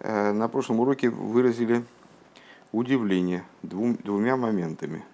[0.00, 1.84] на прошлом уроке выразили
[2.72, 5.04] удивление двум, двумя моментами.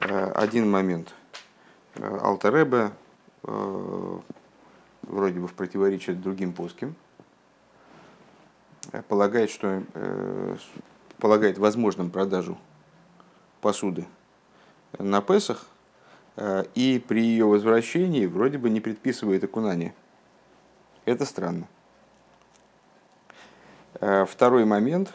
[0.00, 1.14] Один момент.
[1.96, 2.90] Алтеребе
[3.42, 6.94] вроде бы в противоречие другим плоским,
[9.08, 9.82] полагает, что
[11.18, 12.58] полагает возможным продажу
[13.60, 14.06] посуды
[14.98, 15.66] на Песах,
[16.74, 19.94] и при ее возвращении вроде бы не предписывает окунание.
[21.04, 21.68] Это странно.
[24.00, 25.12] Э, второй момент.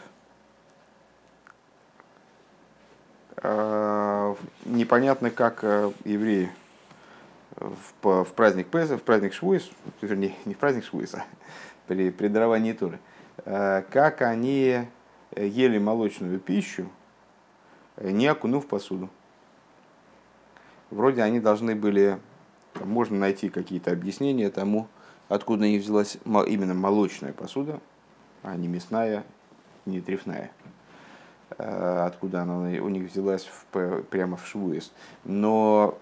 [3.38, 6.52] Э, непонятно, как э, евреи
[7.56, 9.70] в, в праздник Песа, в праздник Швуис,
[10.02, 11.26] вернее, не в праздник Швуис, а
[11.88, 13.00] при, при даровании Туры,
[13.46, 14.88] как они
[15.36, 16.88] ели молочную пищу,
[18.00, 19.10] не окунув посуду.
[20.92, 22.20] Вроде они должны были,
[22.76, 24.88] можно найти какие-то объяснения тому,
[25.30, 27.80] откуда у них взялась именно молочная посуда,
[28.44, 29.24] а не мясная,
[29.86, 30.52] не трефная.
[31.58, 34.92] Э, откуда она у них взялась в, прямо в Швуес.
[35.24, 35.98] Но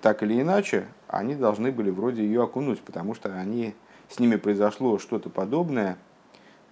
[0.00, 3.74] так или иначе, они должны были вроде ее окунуть, потому что они,
[4.08, 5.96] с ними произошло что-то подобное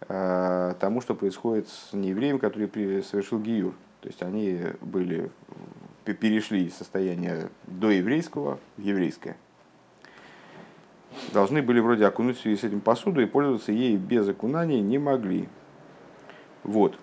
[0.09, 2.69] э, тому, что происходит с неевреем, который
[3.03, 3.75] совершил гиюр.
[4.01, 5.31] То есть они были,
[6.05, 9.37] перешли из состояния до еврейского в еврейское
[11.33, 14.99] должны были вроде окунуть в связи с этим посуду и пользоваться ей без окунания не
[14.99, 15.49] могли.
[16.65, 16.99] Вот.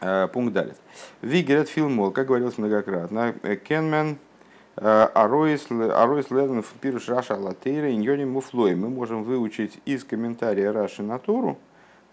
[0.00, 0.74] Э, пункт далее.
[1.20, 3.34] Вигерет филмол, как говорилось многократно.
[3.42, 4.18] Э, Кенмен
[4.76, 8.74] э, Ароис в Пируш Раша Латейра Иньони Муфлой.
[8.74, 11.58] Мы можем выучить из комментария Раши на Тору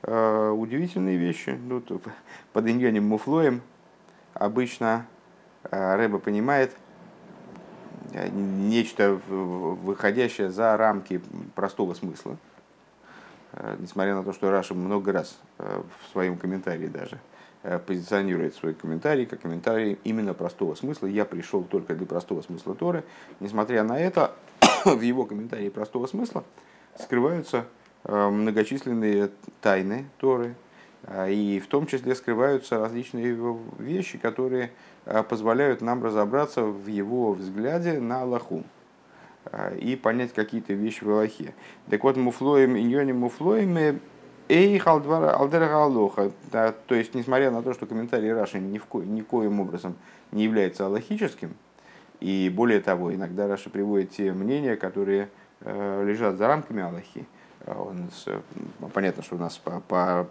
[0.01, 1.57] удивительные вещи.
[1.61, 1.83] Ну,
[2.53, 3.61] под Иньоним Муфлоем
[4.33, 5.05] обычно
[5.71, 6.88] Рэба понимает– Э,
[8.31, 11.21] нечто выходящее за рамки
[11.55, 12.37] простого смысла.
[13.53, 17.19] Э, несмотря на то, что Раша много раз э, в своем комментарии даже
[17.85, 21.07] позиционирует свой комментарий как комментарий именно простого смысла.
[21.07, 23.03] Я пришел только для простого смысла Торы.
[23.41, 24.33] Несмотря на это,
[24.85, 26.45] в его комментарии простого смысла
[26.97, 27.65] скрываются
[28.05, 30.55] многочисленные тайны Торы,
[31.29, 33.37] и в том числе скрываются различные
[33.77, 34.71] вещи, которые
[35.11, 38.63] Э, позволяют нам разобраться в его взгляде на Аллаху
[39.45, 41.55] э, и понять какие-то вещи в Аллахе.
[41.89, 43.99] Так вот, муфлоем, иньоне муфлоем,
[44.49, 46.31] эй алдера алоха.
[46.51, 49.95] То есть, несмотря на то, что комментарий Раши ни в ко, никоим образом
[50.31, 51.55] не является аллахическим,
[52.19, 55.29] и более того, иногда Раши приводит те мнения, которые
[55.61, 57.25] э, лежат за рамками Аллахи.
[57.77, 58.09] Он,
[58.93, 60.27] понятно, что у нас по, по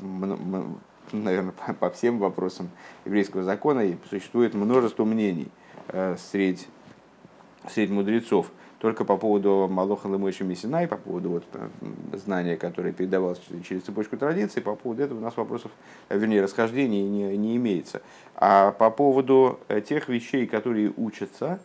[1.13, 2.71] наверное, по, по всем вопросам
[3.05, 5.49] еврейского закона и существует множество мнений
[5.89, 6.67] э, среди,
[7.69, 8.51] среди мудрецов.
[8.79, 11.69] Только по поводу Малоха Лемойши Мессинай, по поводу вот, э,
[12.17, 15.71] знания, которое передавалось через цепочку традиций, по поводу этого у нас вопросов,
[16.09, 18.03] э, вернее, расхождений не, не имеется.
[18.37, 21.59] А по поводу тех вещей, которые учатся,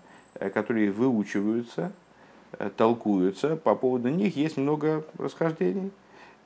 [0.54, 1.92] которые выучиваются,
[2.78, 5.92] толкуются, по поводу них есть много расхождений.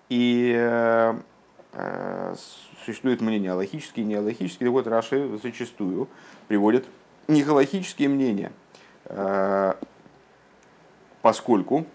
[0.09, 1.13] И
[2.88, 4.69] существует мнение аллахические и неаллахические.
[4.69, 6.07] Вот Раши зачастую
[6.47, 6.85] приводит
[7.28, 8.51] негалахические мнения,
[9.06, 9.73] э,
[11.22, 11.85] поскольку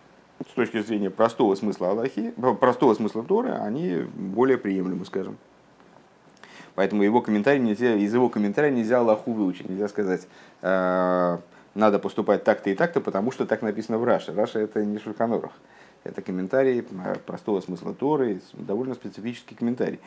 [0.47, 5.39] с точки зрения простого смысла Аллахи, простого смысла Торы, они более приемлемы, скажем.
[6.75, 9.69] Поэтому его комментарий нельзя, из его комментария нельзя Аллаху выучить.
[9.69, 10.27] Нельзя сказать,
[10.63, 11.39] э,
[11.75, 14.35] надо поступать так-то и так-то, потому что так написано в Раше.
[14.35, 15.53] Раша это не Шульханорах.
[16.05, 16.83] Это комментарий
[17.27, 20.01] простого смысла Торы, довольно специфический комментарий.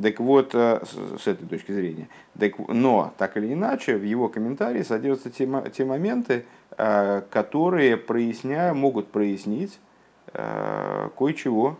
[0.00, 0.80] Так вот, э,
[1.18, 2.08] с этой точки зрения.
[2.38, 6.44] Так, но, так или иначе, в его комментарии содержатся те, те моменты,
[6.78, 9.80] э, которые проясня, могут прояснить
[10.34, 11.76] э, кое-чего,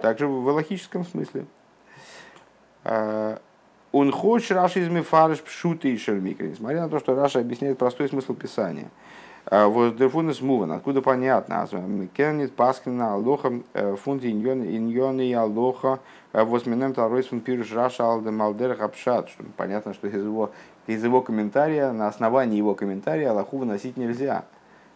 [0.00, 1.44] также в логическом смысле.
[3.92, 8.08] Он хочет Раши из Мифарыш Пшуты и Шермикри, несмотря на то, что Раша объясняет простой
[8.08, 8.90] смысл Писания–
[9.50, 11.66] Воздерфунес муван, откуда понятно.
[12.14, 15.98] Кеннит Паскина Алоха э, фунди иньоны и Алоха
[16.32, 19.30] э, возменем Талройс фун Пирш Раша Алде Малдер Хапшат.
[19.56, 20.52] Понятно, что из его,
[20.86, 24.44] из его комментария, на основании его комментария Аллаху выносить нельзя.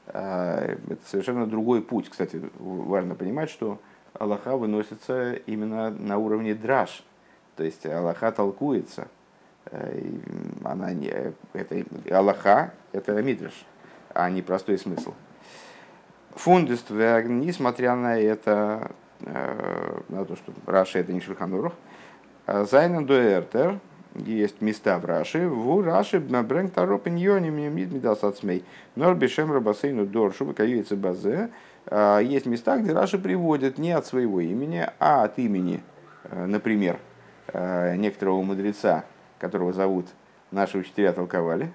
[0.07, 2.11] Это совершенно другой путь.
[2.11, 3.79] Кстати, важно понимать, что
[4.13, 7.03] Аллаха выносится именно на уровне драж.
[7.57, 9.09] То есть Аллаха толкуется.
[10.65, 11.13] Она не,
[11.53, 13.65] это, Аллаха– это мидраш
[14.15, 15.13] а не простой смысл.
[16.31, 21.75] Фундист несмотря на это, э, на то, что Раша это не Шульханурух,
[22.47, 23.79] э, Зайнен Дуэртер,
[24.15, 28.65] есть места в Раши, в Раши Брэнк Таро Пиньони Мид Медасацмей,
[28.95, 31.51] Нор Бешем Рабасейну Доршу, Каюица Базе,
[31.87, 35.83] э, есть места, где Раши приводит не от своего имени, а от имени,
[36.31, 36.99] например,
[37.55, 39.05] некоторого мудреца,
[39.39, 40.07] которого зовут
[40.51, 41.73] наши учителя толковали.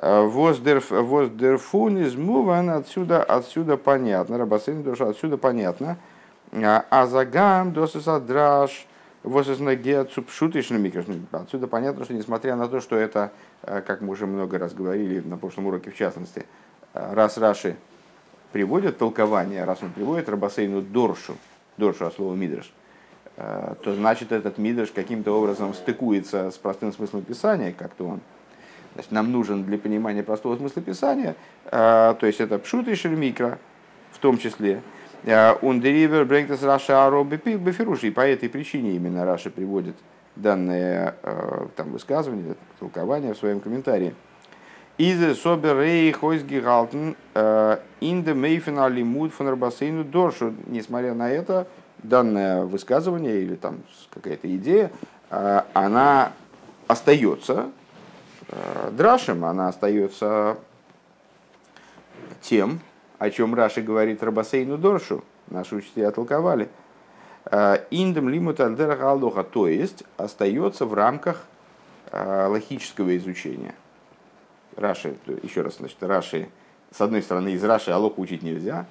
[0.00, 5.96] Воздерфун из муван отсюда, отсюда понятно, рабасин душа, отсюда понятно.
[6.52, 8.86] А загам досысадраж,
[9.22, 11.26] вознаге цупшутишный микрошный.
[11.32, 13.32] Отсюда понятно, что несмотря на то, что это,
[13.62, 16.44] как мы уже много раз говорили на прошлом уроке в частности,
[16.92, 17.76] раз Раши
[18.52, 21.36] приводит толкование, раз он приводит Рабасейну Доршу,
[21.76, 22.72] Доршу от слова Мидраш,
[23.36, 28.20] то значит этот Мидраш каким-то образом стыкуется с простым смыслом Писания, как-то он
[28.94, 31.34] Значит, нам нужен для понимания простого смысла Писания,
[31.70, 33.58] то есть это пшут и шельмикро,
[34.12, 34.82] в том числе.
[35.62, 39.96] Он деривер брейктес раша бефируши, и по этой причине именно Раша приводит
[40.36, 41.16] данное
[41.76, 44.14] там, высказывание, толкование в своем комментарии.
[44.96, 49.58] Из собер рей хойсги галтен ин де мейфен алимуд фон
[50.08, 50.54] доршу.
[50.68, 51.66] Несмотря на это,
[52.04, 54.92] данное высказывание или там какая-то идея,
[55.30, 56.32] она
[56.86, 57.70] остается
[58.92, 60.58] драшем, она остается
[62.42, 62.80] тем,
[63.18, 66.68] о чем Раши говорит Рабасейну Доршу, наши учителя толковали.
[67.90, 71.42] Индем лимут альдера то есть остается в рамках
[72.12, 73.74] логического изучения.
[74.76, 76.48] Раши, еще раз, значит, Раши,
[76.90, 78.86] с одной стороны, из Раши Алоху учить нельзя.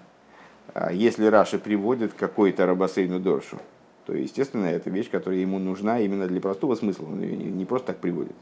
[0.92, 3.58] Если Раши приводит какой-то Рабасейну Доршу,
[4.06, 7.06] то, естественно, это вещь, которая ему нужна именно для простого смысла.
[7.06, 8.36] Он ее не просто так приводит.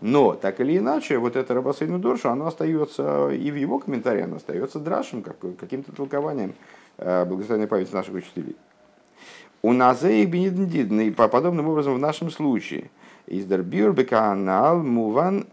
[0.00, 4.36] Но, так или иначе, вот это Рабасейну Доршу, оно остается, и в его комментарии оно
[4.36, 6.54] остается драшем, как, каким-то толкованием
[6.98, 8.56] э, благословенной памяти наших учителей.
[9.60, 12.90] У нас их и по подобным образом в нашем случае.
[13.26, 15.46] Из Дербюр Беканал Муван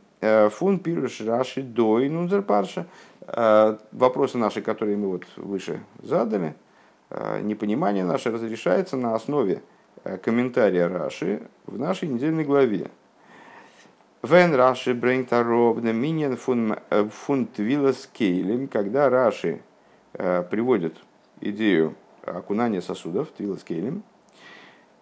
[0.49, 2.85] Фун Пируш Раши Дой Нунзер Парша.
[3.21, 6.55] Э, вопросы наши, которые мы вот выше задали,
[7.41, 9.61] непонимание наше разрешается на основе
[10.23, 12.89] комментария Раши в нашей недельной главе.
[14.25, 19.61] Вен Раши bringt аробне миньен фун твилас кейлем, когда Раши
[20.13, 20.97] э, приводит
[21.41, 24.03] идею окунания сосудов, твилас кейлем,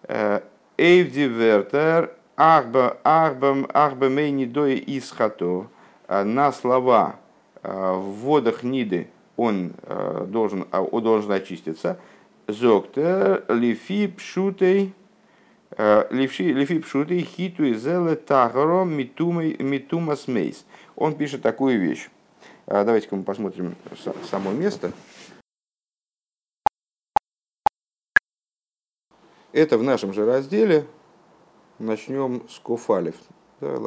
[0.02, 0.40] э,
[0.76, 5.68] Эйвди вертер ахба мейни дой исхато,
[6.08, 7.16] э, на слова
[7.62, 9.72] в водах Ниды он
[10.26, 11.98] должен, он должен очиститься,
[12.46, 14.92] зоктер лифи пшутей
[15.76, 20.64] Лифи пшуты хиту и зеле тагро митума смейс.
[20.94, 22.08] Он пишет такую вещь.
[22.66, 23.74] А, давайте-ка мы посмотрим
[24.30, 24.92] само место.
[29.52, 30.86] Это в нашем же разделе.
[31.78, 33.16] Начнем с Кофалев.
[33.60, 33.78] Да,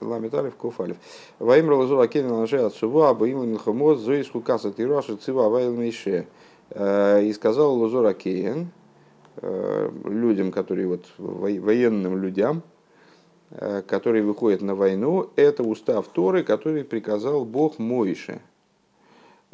[0.00, 0.96] Ламиталев Кофалев.
[1.38, 6.26] Ваим Ролазура Кен Ланже Ацува, Абаим Милхамот, Зоис Хукаса Тираши Цива Вайл Мейше.
[6.70, 8.70] А, и сказал Лазура Кен,
[9.36, 12.62] Э, людям, которые вот военным людям,
[13.50, 18.40] э, которые выходят на войну, это устав Торы, который приказал Бог Моише.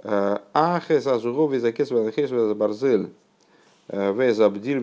[0.03, 3.09] Э, Ахес азугов везакес везакес везабарзель
[3.89, 4.81] везабдиль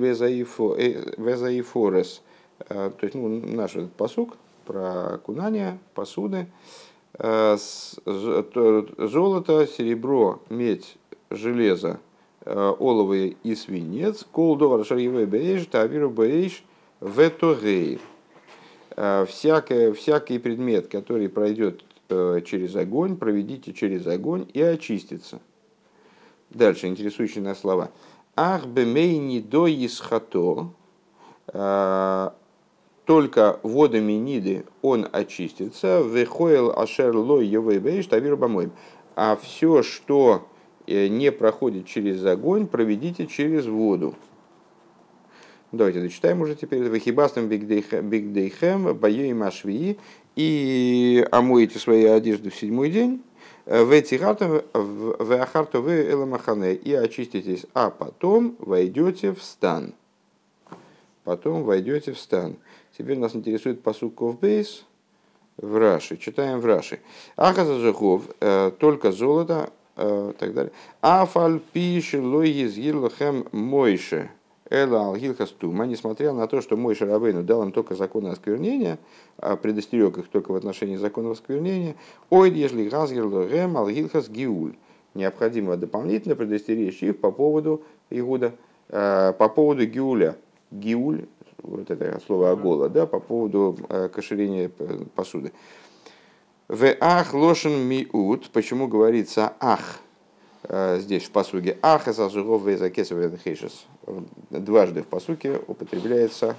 [1.18, 2.24] везаифорес.
[2.68, 6.48] То есть, ну, наш этот посук про окунание посуды.
[7.18, 7.58] Золото,
[9.68, 10.98] серебро, медь,
[11.30, 12.00] железо–
[12.50, 16.64] Э, оловый и свинец, кол довар шарьевой бейш, тавиру бейш,
[17.02, 18.00] ветогей.
[18.96, 25.42] Э, всякий, предмет, который пройдет э, через огонь, проведите через огонь и очистится.
[26.50, 27.92] Дальше интересующие нас слова.
[28.38, 30.72] Ах бемейни до исхато,
[33.08, 38.72] только водами Ниды он очистится, вехоэл ашер лой йовей тавир бамоем.
[39.16, 40.48] А все, что
[40.88, 44.16] Э, не проходит через огонь, проведите через воду.
[45.74, 46.90] Давайте дочитаем уже теперь.
[46.90, 50.00] Вахибастам бигдейхем, боей машвии,
[50.38, 53.22] и омоете свои одежды в седьмой день.
[53.66, 59.94] В эти в ахарту вы эламахане и очиститесь, а потом войдете в стан.
[61.26, 62.56] Потом войдете в стан.
[62.98, 64.86] Теперь нас интересует посуд Ковбейс
[65.58, 66.18] в Раши.
[66.18, 67.00] Читаем в Раши.
[67.36, 70.72] Ахаза Жахов, э, только золото, Э, так далее.
[71.02, 74.30] Афаль пишет логис гирлхем мойше.
[74.70, 79.00] Эла алгилхастума, несмотря на то, что мой Шарабейну дал им только законы осквернения,
[79.38, 81.96] а предостерег их только в отношении закона осквернения,
[82.30, 84.76] ой, ежели газгерлхем алгилхас гиуль.
[85.16, 88.54] Необходимо дополнительно предостеречь их по поводу Игуда,
[88.90, 90.36] э, по поводу гиуля.
[90.70, 91.26] Гиуль,
[91.64, 94.70] вот это слово агола, да, по поводу э, кошерения
[95.16, 95.52] посуды.
[96.68, 100.00] В ах лошен миут, почему говорится ах
[100.64, 103.18] э, здесь в посуге ах из азуров везакесов
[104.50, 106.56] Дважды в посуке употребляется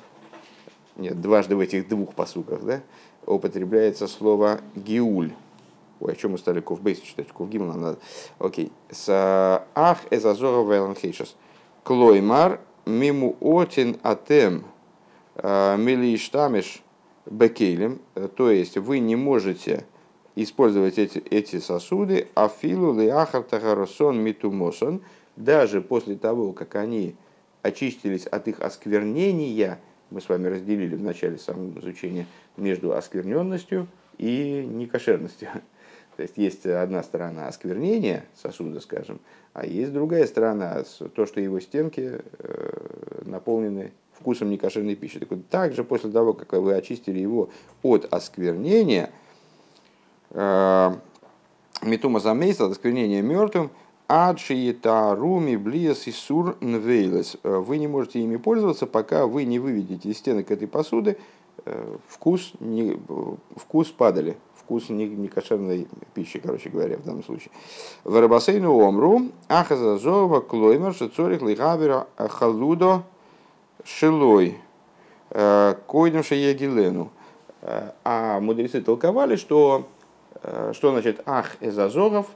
[0.98, 2.80] нет, дважды в этих двух посуках, да,
[3.24, 5.32] употребляется слово гиуль.
[6.00, 7.28] Ой, о чем мы стали ковбейс читать?
[7.28, 7.98] Ковгимл нам надо.
[8.38, 8.72] Окей.
[8.90, 9.08] С
[9.74, 11.36] ах эзазора вайланхейшас.
[11.84, 14.64] Клоймар миму отин атем
[15.42, 16.82] милиштамиш
[17.26, 18.00] бекелем.
[18.36, 19.84] То есть вы не можете
[20.34, 25.02] использовать эти, эти сосуды, афилу лиахар тагаросон митумосон,
[25.36, 27.16] даже после того, как они
[27.62, 29.80] очистились от их осквернения,
[30.10, 32.26] мы с вами разделили в начале самого изучения
[32.56, 35.48] между оскверненностью и некошерностью.
[36.16, 39.20] То есть есть одна сторона осквернения сосуда, скажем,
[39.52, 45.18] а есть другая сторона, то, что его стенки э, наполнены вкусом некошерной пищи.
[45.18, 47.50] Так вот, также после того, как вы очистили его
[47.82, 49.10] от осквернения,
[50.30, 50.92] э,
[51.82, 53.70] метума замейса, от осквернения мертвым,
[54.06, 57.36] Аджиета руми блиес и сур нвейлес.
[57.42, 61.18] Э, вы не можете ими пользоваться, пока вы не выведете из стенок этой посуды
[62.06, 62.98] вкус, не,
[63.56, 67.50] вкус падали, вкус некошерной пищи, короче говоря, в данном случае.
[68.04, 73.02] В Рабасейну омру ахазазова клоймер шицорих лихавера халудо
[73.88, 74.58] шилой
[75.30, 77.10] койдем шеегилену.
[77.60, 79.88] Э, а мудрецы толковали, что
[80.72, 82.28] что значит ах из азоров,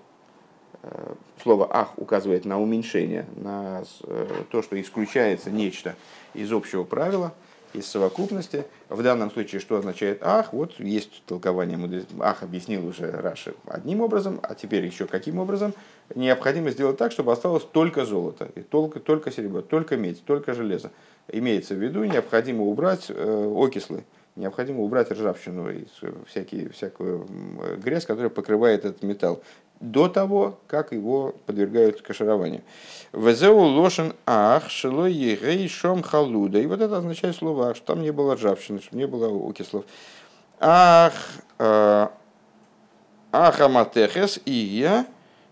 [1.40, 3.84] слово ах указывает на уменьшение, на
[4.50, 5.94] то, что исключается нечто
[6.34, 7.32] из общего правила–
[7.72, 8.66] из совокупности.
[8.88, 10.52] В данном случае, что означает ах?
[10.52, 15.74] Вот есть толкование Ах объяснил уже Раши одним образом, а теперь еще каким образом.
[16.14, 20.90] Необходимо сделать так, чтобы осталось только золото, и только, только серебро, только медь, только железо.
[21.28, 24.04] Имеется в виду, необходимо убрать э, окислы,
[24.36, 25.84] необходимо убрать ржавчину и
[26.26, 27.26] всякие, всякую
[27.82, 29.42] грязь, которая покрывает этот металл
[29.82, 32.62] до того, как его подвергают кашированию.
[33.12, 36.60] Везеу лошен ах, шило егей шом халуда.
[36.60, 39.84] И вот это означает слово ах, что там не было ржавчины, что не было окислов.
[40.60, 41.14] Ах,
[41.58, 42.08] э,
[43.32, 45.04] ах аматехес и я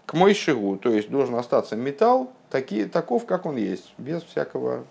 [0.07, 0.77] к мой шигу.
[0.77, 4.85] То есть должен остаться металл таки, таков, как он есть, без всякого,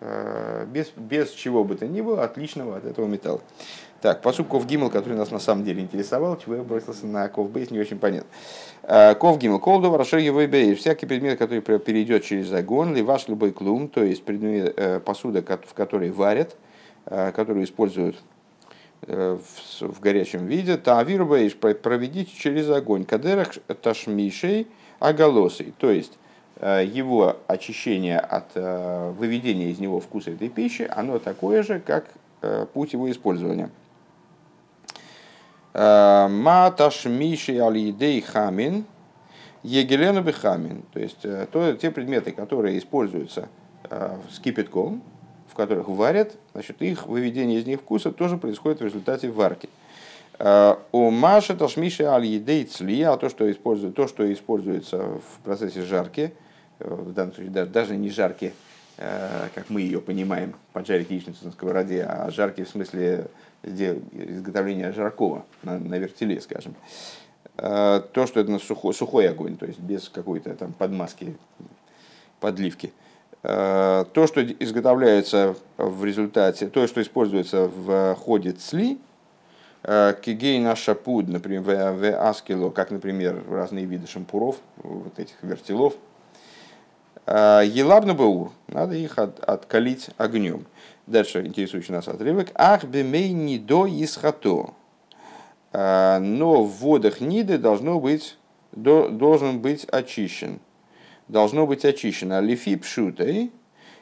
[0.00, 3.40] без, без чего бы то ни было, отличного от этого металла.
[4.00, 7.72] Так, посуд Гимл, который нас на самом деле интересовал, чего я бросился на Ков Бейс,
[7.72, 8.28] не очень понятно.
[8.84, 13.50] Э, Ков Гимл, Колдова, Рашеги Бей, всякий предмет, который перейдет через огонь, или ваш любой
[13.50, 16.56] клум, то есть предмет, э, посуда, в которой варят,
[17.06, 18.16] э, которую используют
[19.00, 24.66] в горячем виде, тавир проведите через огонь, кадерах ташмишей
[24.98, 26.18] аголосой, то есть
[26.60, 32.06] его очищение от выведения из него вкуса этой пищи, оно такое же, как
[32.72, 33.70] путь его использования.
[35.74, 38.84] Маташ Миши Алидей Хамин,
[39.62, 40.82] Егелену Бехамин.
[40.92, 43.48] То есть э, то, те предметы, которые используются
[43.90, 45.02] э, с кипятком,
[45.50, 49.68] в которых варят, значит, их выведение из них вкуса тоже происходит в результате варки.
[50.38, 55.82] Э, у Маши Ташмиши Алидей Цли, а то, что используется, то, что используется в процессе
[55.82, 56.32] жарки,
[56.78, 58.52] в данном случае даже, даже не жарки,
[58.96, 63.28] как мы ее понимаем, поджарить яичницу на сковороде, а жарки в смысле
[63.62, 66.74] изготовления жаркого на, на вертеле, скажем.
[67.56, 71.36] А, то, что это на сухой, сухой огонь, то есть без какой-то там подмазки,
[72.40, 72.92] подливки.
[73.42, 78.98] То, что изготовляется в результате, то, что используется в ходе цли,
[80.22, 85.94] кигей на шапуд, например, в аскило, как, например, разные виды шампуров, вот этих вертелов,
[87.30, 90.66] елабна баур, надо их от, откалить огнем.
[91.08, 92.48] Дальше интересующий нас отрывок.
[92.54, 94.74] Ах бемей не до исхато.
[95.72, 98.36] А, но в водах Ниды должно быть,
[98.72, 100.60] должен быть очищен.
[101.28, 102.40] Должно быть очищено.
[102.40, 103.52] Лифи пшутой.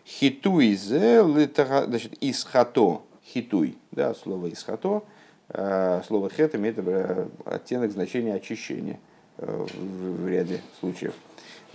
[0.04, 3.02] Хитуй зе значит, исхато.
[3.24, 3.78] Хитуй.
[3.92, 5.04] Да, слово исхато.
[5.48, 8.98] А, слово хет имеет э, оттенок значения очищения
[9.38, 11.14] э, в ряде случаев.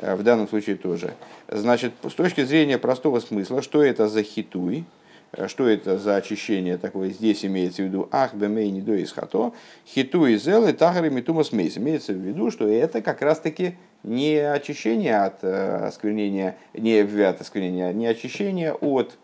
[0.02, 1.14] Э, в данном случае тоже.
[1.48, 4.84] Значит, с точки зрения простого смысла, что это за хитуй?
[5.32, 7.10] Э, что это за очищение такое?
[7.10, 9.54] Здесь имеется в виду ах бемей не до исхато,
[9.88, 11.78] хиту и зелы тахары митумас мейс.
[11.78, 17.40] Имеется в виду, что это как раз таки не очищение от э, осквернения, не от
[17.40, 19.18] осквернения, не очищение от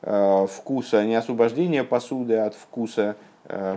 [0.00, 3.16] вкуса, не освобождение посуды от вкуса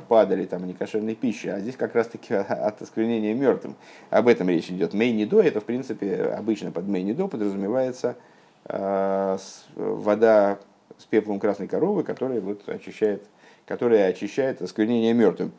[0.08, 3.76] падали там некошерной пищи, а здесь как раз таки от осквернения мертвым.
[4.10, 4.94] Об этом речь идет.
[4.94, 8.18] Мей не до, это в принципе обычно под мей не до подразумевается
[8.66, 9.38] э,
[9.76, 10.60] вода
[10.98, 13.24] с пеплом красной коровы, которая вот очищает,
[13.66, 15.52] которая очищает осквернение мертвым.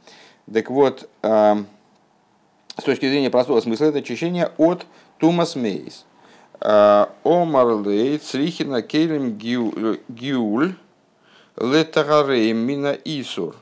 [0.52, 1.54] Так вот, э,
[2.76, 4.86] с точки зрения простого смысла, это очищение от
[5.18, 6.04] тумас мейс.
[6.60, 10.74] Омарлей црихина кейлем гиуль
[11.56, 13.56] Летагарей мина исур.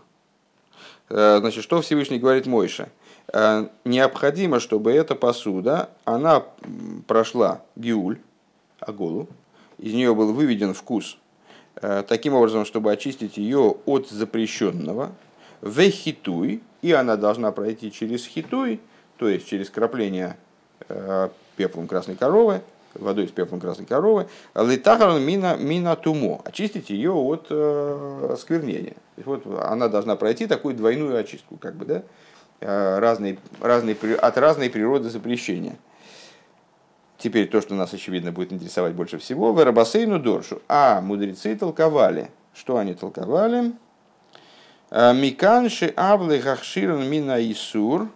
[1.11, 2.89] Э, значит, что Всевышний говорит Мойше?
[3.33, 6.45] Э, необходимо, чтобы эта посуда, она
[7.07, 8.19] прошла гиуль,
[8.79, 9.29] аголу,
[9.79, 11.19] из нее был выведен вкус,
[11.83, 15.11] э, таким образом, чтобы очистить ее от запрещенного,
[15.63, 18.81] вехитуй, и она должна пройти через хитуй,
[19.19, 20.37] то есть через крапление
[21.57, 22.63] пеплом красной коровы,
[22.95, 28.97] водой с пеплом красной коровы, литахаран мина, мина тумо, очистить ее от э, сквернения.
[29.25, 32.03] вот она должна пройти такую двойную очистку, как бы, да,
[32.61, 35.77] э, разные, разные, от разной природы запрещения.
[37.19, 40.63] Теперь то, что нас, очевидно, будет интересовать больше всего, в Доршу.
[40.69, 42.31] А мудрецы толковали.
[42.55, 43.73] Что они толковали?
[44.91, 48.09] «Э, Миканши авлы гахширан мина исур,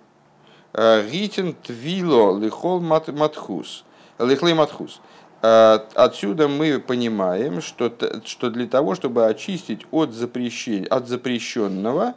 [0.72, 3.84] э, гитин твило лихол матхус.
[4.18, 5.00] Лихлей Матхус.
[5.42, 7.92] А, отсюда мы понимаем, что,
[8.24, 12.14] что для того, чтобы очистить от, запрещения, от запрещенного,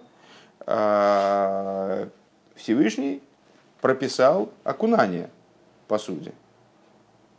[0.66, 2.08] а,
[2.56, 3.22] Всевышний
[3.82, 5.30] прописал окунание
[5.88, 6.34] посуде.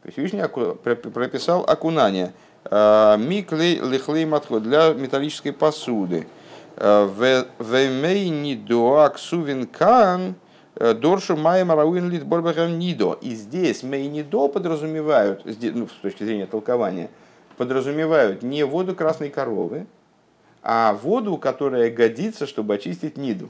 [0.04, 2.32] Всевышний прописал окунание.
[2.64, 6.26] А, Миклей лихлей матху для металлической посуды.
[6.76, 10.47] Вемей нидоак сувин кан– Э,
[10.78, 13.18] Доршу Майя Рауин Лит Борбахам Нидо.
[13.20, 17.10] И здесь Мей Нидо подразумевают, ну, с точки зрения толкования,
[17.56, 19.86] подразумевают не воду красной коровы,
[20.62, 23.48] а воду, которая годится, чтобы очистить Ниду.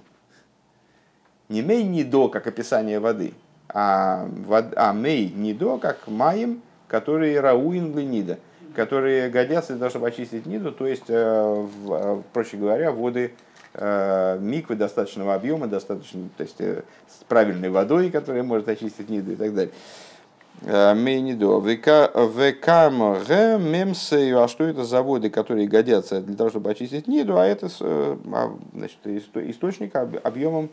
[1.48, 3.34] Не Мей Нидо, как описание воды,
[3.68, 8.38] а, вод, а Мей Нидо, как Маем, которые Рауин Нида,
[8.74, 13.47] которые годятся для того, чтобы очистить Ниду, то есть, э, э, проще говоря, воды Э,
[14.40, 19.36] миквы достаточного объема, достаточно, то есть э, с правильной водой, которая может очистить ниду и
[19.36, 19.72] так далее.
[20.62, 21.60] Э, Мейнидо.
[21.60, 23.28] ВКМГ
[23.60, 24.42] мемсею.
[24.42, 27.38] А что это заводы, которые годятся для того, чтобы очистить ниду?
[27.38, 30.70] А это а, значит, источник объемом,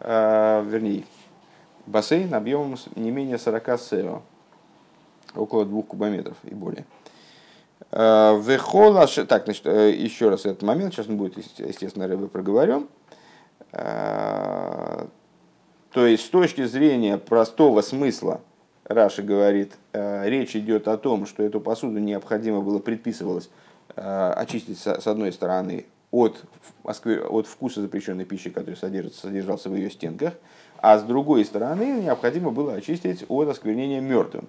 [0.00, 1.04] вернее,
[1.86, 4.22] бассейн объемом не менее 40 сео.
[5.36, 6.84] Около двух кубометров и более.
[7.90, 12.86] Э, Вехола, так, значит, э, еще раз этот момент, сейчас он будет, естественно, рыбы проговорен.
[13.72, 15.06] Э,
[15.92, 18.40] то есть, с точки зрения простого смысла,
[18.84, 23.50] Раши говорит, речь идет о том, что эту посуду необходимо было, предписывалось
[23.94, 26.42] очистить с одной стороны от,
[26.84, 30.34] от вкуса запрещенной пищи, который содержится, содержался в ее стенках,
[30.78, 34.48] а с другой стороны необходимо было очистить от осквернения мертвым.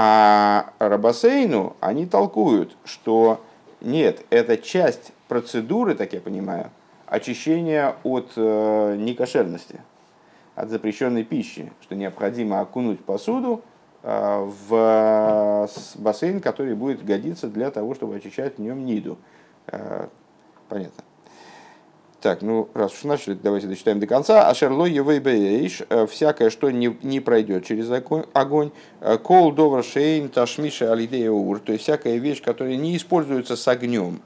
[0.00, 3.44] А Рабасейну они толкуют, что
[3.80, 6.70] нет, это часть процедуры, так я понимаю,
[7.06, 9.80] очищения от э, некошерности,
[10.54, 13.62] от запрещенной пищи, что необходимо окунуть посуду
[14.04, 19.18] э, в бассейн, который будет годиться для того, чтобы очищать в нем ниду.
[19.66, 20.06] Э,
[20.68, 21.02] понятно.
[22.20, 24.48] Так, ну, раз уж начали, давайте дочитаем до конца.
[24.48, 27.88] Ашерло евейбейш, э, всякое, что не, не пройдет через
[28.32, 33.54] огонь, э, кол довр шейн ташмиша алидея ур, то есть всякая вещь, которая не используется
[33.54, 34.20] с огнем.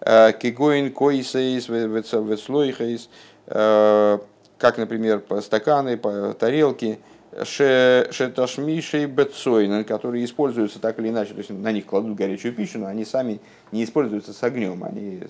[0.00, 3.10] Э, кигоин коисейс ветслойхейс,
[3.46, 5.98] как, например, стаканы,
[6.38, 6.98] тарелки,
[7.44, 12.86] шеташмишей бетсойн, которые используются так или иначе, то есть на них кладут горячую пищу, но
[12.86, 13.40] они сами
[13.72, 15.20] не используются с огнем, они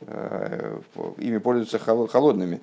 [0.00, 2.60] ими пользуются холодными.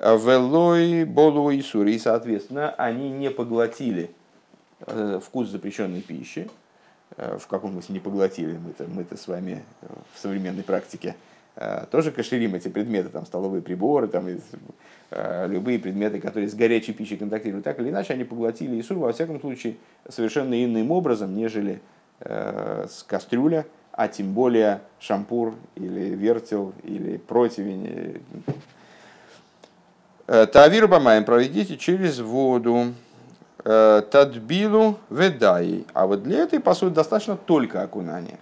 [0.00, 4.10] Велой болу и сури, и, соответственно, они не поглотили
[4.86, 6.50] э, вкус запрещенной пищи.
[7.16, 8.58] Э, в каком смысле не поглотили?
[8.58, 9.62] Мы-то, мы-то с вами
[10.12, 11.14] в современной практике
[11.92, 14.26] тоже кашерим эти предметы, там столовые приборы, там,
[15.46, 19.40] любые предметы, которые с горячей пищей контактируют, так или иначе, они поглотили Исур, во всяком
[19.40, 19.76] случае,
[20.08, 21.80] совершенно иным образом, нежели
[22.18, 23.66] с кастрюля,
[23.96, 28.20] а тем более шампур или вертел или противень.
[30.26, 32.92] Э, Тавир бамаем проведите через воду.
[33.64, 35.86] Э, тадбилу ведай.
[35.94, 38.38] А вот для этой посуды достаточно только окунания.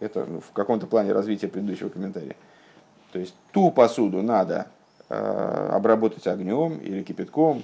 [0.00, 2.34] Это ну, в каком-то плане развития предыдущего комментария.
[3.12, 4.66] То есть ту посуду надо
[5.08, 7.62] э, обработать огнем или кипятком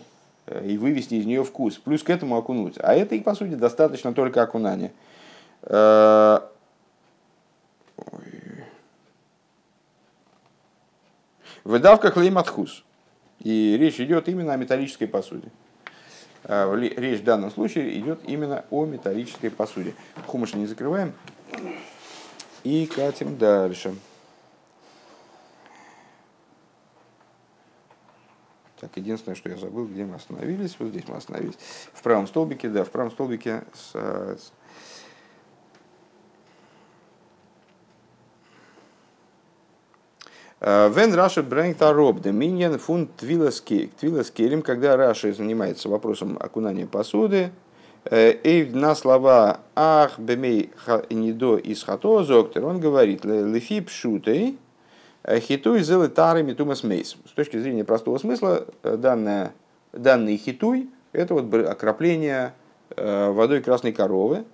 [0.63, 1.79] и вывести из нее вкус.
[1.79, 2.77] Плюс к этому окунуть.
[2.79, 4.93] А этой посуде достаточно только окунания.
[11.69, 12.83] Выдавка клейматхус.
[13.41, 15.51] И речь идет именно о металлической посуде.
[16.45, 19.95] А, речь в данном случае идет именно о металлической посуде.
[20.27, 21.13] Хумаш не закрываем.
[22.65, 23.95] И катим дальше.
[28.81, 30.75] Так, единственное, что я забыл, где мы остановились.
[30.79, 31.59] Вот здесь мы остановились.
[31.93, 34.53] В правом столбике, да, в правом столбике с, с
[40.61, 47.53] ווען רש״י ברענגט אראפ דעם ענין פון טבילת כלים, когда Раши занимается вопросом окунания посуды,
[48.11, 50.71] и на слова ах бемей
[51.11, 54.59] нидо из хато зоктер, он говорит лефи пшутей,
[55.29, 57.17] хитуй зелы тары митумас мейс.
[57.29, 59.53] С точки зрения простого смысла, данное,
[59.93, 62.53] данный хитуй– это вот окропление
[62.97, 64.45] водой красной коровы.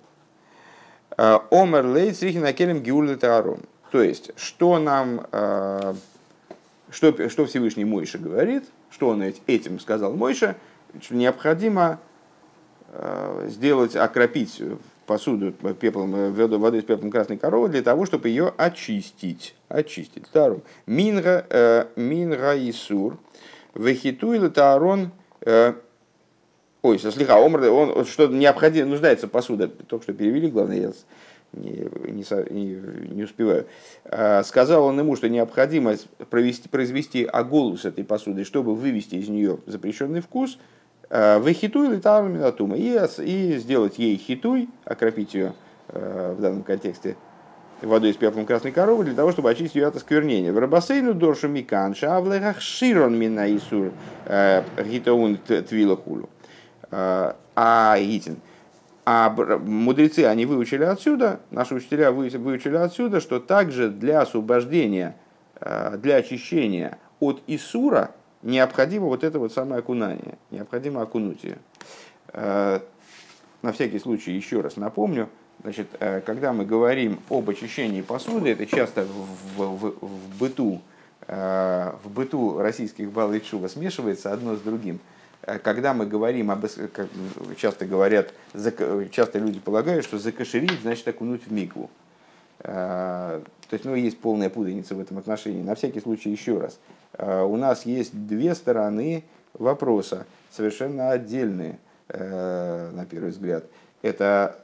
[1.17, 3.61] Омер лейт срихина келем гиулы таром.
[3.95, 5.25] То есть, что нам,
[6.91, 10.57] что, что Всевышний Мойша говорит, что он этим сказал Мойша,
[11.09, 12.01] необходимо
[13.45, 14.61] сделать, окропить
[15.05, 19.55] посуду пеплом, водой с пеплом красной коровы для того, чтобы ее очистить.
[19.69, 20.27] Очистить.
[20.27, 20.59] Второе.
[20.85, 23.17] Минга, минга Исур.
[23.75, 25.11] Вехитуй Таарон
[26.81, 29.69] Ой, слегка, омр, он что необходимо, нуждается посуда.
[29.69, 30.91] Только что перевели, главное, я
[31.55, 33.65] не, не, не, не успеваю.
[34.05, 35.95] А, сказал он ему, что необходимо
[36.29, 40.59] провести, произвести агулу с этой посудой, чтобы вывести из нее запрещенный вкус,
[41.09, 45.53] а, выхитуй литару минатума, и, и сделать ей хитуй, окропить ее
[45.89, 47.15] а, в данном контексте
[47.81, 50.51] водой из пеплом красной коровы, для того, чтобы очистить ее от осквернения.
[50.51, 53.91] В рабасейну доршу миканша, а в лехах широн мина исур
[54.25, 56.29] гитаун твилахулю.
[57.55, 58.37] А Гитин.
[59.05, 65.15] А мудрецы, они выучили отсюда, наши учителя выучили отсюда, что также для освобождения,
[65.61, 71.59] а, для очищения от Исура необходимо вот это вот самое окунание, необходимо окунуть ее.
[72.29, 72.81] А,
[73.61, 75.29] на всякий случай еще раз напомню,
[75.61, 75.87] значит,
[76.25, 80.81] когда мы говорим об очищении посуды, это часто в, в, в быту,
[81.27, 85.13] в быту российских балайчува смешивается одно с другим– Э,
[85.63, 86.65] когда мы говорим об,
[87.57, 88.33] часто говорят,
[89.11, 91.89] часто люди полагают, что закошерить значит окунуть в микву.
[92.59, 95.61] Э, то есть, ну, есть полная путаница в этом отношении.
[95.61, 96.79] На всякий случай еще раз.
[97.13, 101.79] Э, у нас есть две стороны вопроса, совершенно отдельные,
[102.09, 103.65] на первый взгляд.
[104.01, 104.59] Это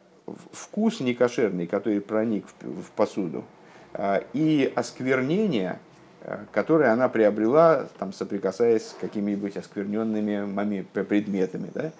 [0.51, 3.45] вкус некошерный, который проник в посуду,
[4.33, 5.90] и осквернение– Э,
[6.51, 11.71] которые она приобрела, там, соприкасаясь с какими-нибудь оскверненными предметами.
[11.73, 11.91] Да?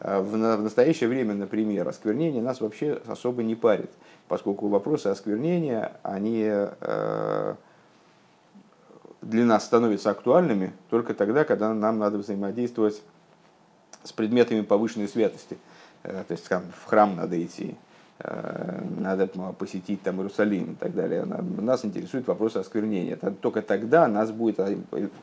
[0.00, 3.90] А в настоящее время, например, осквернение нас вообще особо не парит,
[4.28, 7.54] поскольку вопросы осквернения, они э,
[9.22, 13.02] для нас становятся актуальными только тогда, когда нам надо взаимодействовать
[14.04, 15.58] с предметами повышенной святости.
[16.04, 17.76] Э, то есть там, в храм надо идти,
[18.20, 19.28] надо
[19.58, 21.24] посетить там Иерусалим и так далее.
[21.24, 23.16] Нас интересует вопрос осквернения.
[23.40, 24.74] Только тогда нас будет а,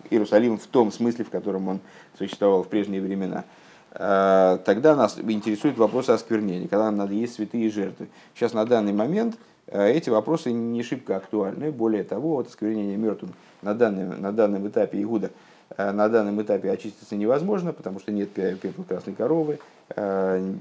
[0.09, 1.79] Иерусалим в том смысле, в котором он
[2.17, 3.43] существовал в прежние времена.
[3.97, 8.07] Э, тогда нас интересует вопрос осквернения, когда нам надо есть святые жертвы.
[8.33, 11.71] Сейчас на данный момент э, эти вопросы не шибко актуальны.
[11.71, 15.31] Более того, вот осквернение мертвым на данном, на данном этапе Игуда
[15.77, 20.53] на данном этапе очиститься невозможно, потому что нет пепла красной коровы, Э,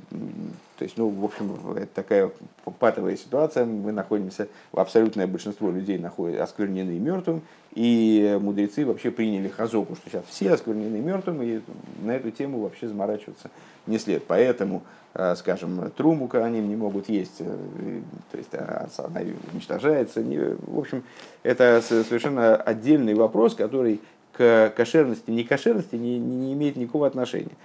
[0.77, 2.31] то есть, ну, в общем, это такая
[2.79, 3.65] патовая ситуация.
[3.65, 7.43] Мы находимся, абсолютное большинство людей находят осквернены мертвым,
[7.75, 11.61] и мудрецы вообще приняли хазоку, что сейчас все осквернены мертвым, и
[12.03, 13.51] на эту тему вообще заморачиваться
[13.87, 14.25] не след.
[14.27, 14.83] Поэтому,
[15.15, 19.21] э, скажем, труму они не могут есть, э, то есть а, она
[19.53, 20.21] уничтожается.
[20.21, 21.03] В общем,
[21.43, 24.01] это совершенно отдельный вопрос, который
[24.37, 27.57] к кошерности, не кошерности не, не имеет никакого отношения.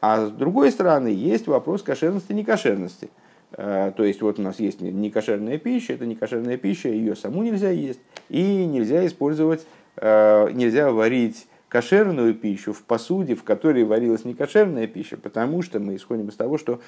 [0.00, 3.10] А с другой стороны, есть вопрос кошерности некошерности.
[3.52, 7.70] Э, то есть вот у нас есть некошерная пища, это некошерная пища, ее саму нельзя
[7.70, 14.86] есть, и нельзя использовать, э, нельзя варить кошерную пищу в посуде, в которой варилась некошерная
[14.86, 16.80] пища, потому что мы исходим из того, что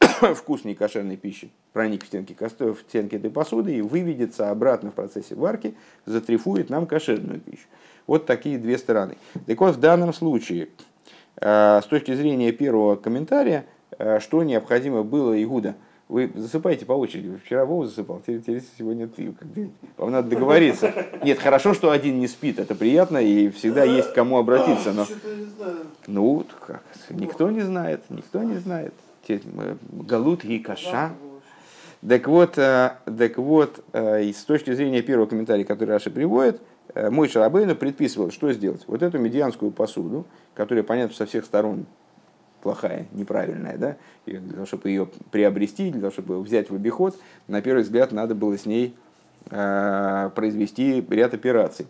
[0.34, 5.34] вкус некошерной пищи проник в стенки, в стенки этой посуды и выведется обратно в процессе
[5.34, 7.66] варки, затрифует нам кошерную пищу.
[8.06, 9.16] Вот такие две стороны.
[9.46, 10.68] Так вот, в данном случае
[11.36, 13.66] Э, с точки зрения первого комментария,
[13.98, 15.74] э, что необходимо было Игуда.
[16.08, 17.38] Вы засыпаете по очереди.
[17.44, 19.34] Вчера Вова засыпал, теперь сегодня ты.
[19.96, 20.92] Вам надо договориться.
[21.22, 24.92] Нет, хорошо, что один не спит, это приятно, и всегда есть к кому обратиться.
[24.92, 25.06] Но...
[26.06, 26.82] Ну, как?
[27.08, 28.94] Никто не знает, никто не знает.
[29.90, 31.12] Галут и каша.
[32.06, 36.60] Так вот, э, так вот, с точки зрения первого комментария, который Раша приводит,
[36.94, 38.84] мой Шарабейну предписывал, что сделать.
[38.86, 41.86] Вот эту медианскую посуду, которая, понятно, со всех сторон
[42.64, 47.16] плохая, неправильная, да, и для того, чтобы ее приобрести, для того, чтобы взять в обиход,
[47.46, 48.96] на первый взгляд надо было с ней
[49.50, 51.86] э, произвести ряд операций.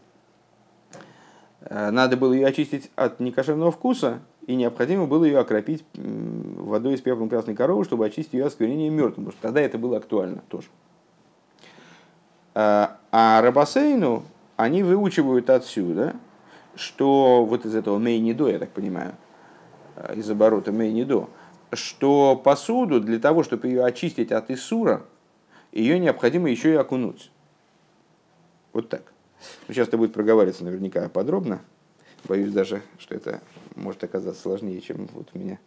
[1.61, 7.01] Э, надо было ее очистить от некошерного вкуса, и необходимо было ее окропить водой из
[7.01, 10.43] пеплом красной коровы, чтобы очистить ее от сквернения мертвым, потому что тогда это было актуально
[10.49, 10.67] тоже.
[12.55, 14.25] Э, а Рабасейну
[14.57, 16.17] они выучивают отсюда,
[16.77, 19.15] что вот из этого мейнидо, я так понимаю,
[19.97, 21.29] э, из оборота мейнидо,
[21.73, 25.05] что посуду для того, чтобы ее очистить от Исура,
[25.73, 27.31] ее необходимо еще и окунуть.
[28.73, 29.13] Вот так.
[29.69, 31.61] Сейчас это будет проговариваться наверняка подробно.
[32.25, 33.41] Боюсь даже, что это
[33.75, 35.59] может оказаться сложнее, чем вот у меня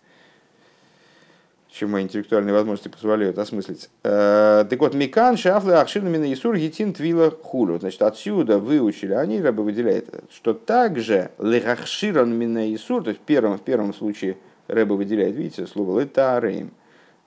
[1.78, 3.90] чем мои интеллектуальные возможности позволяют осмыслить.
[4.04, 7.80] Э, так вот, Микан, Шафлы, Ахшина, Мина, Исур, Гитин, Твила, Хулю.
[7.80, 13.58] Значит, отсюда выучили, они рабы выделяют, что также Лехахширан, Мина, Исур, то есть в первом,
[13.58, 14.38] в первом случае
[14.68, 16.72] Рэба выделяет, видите, слово летарейм.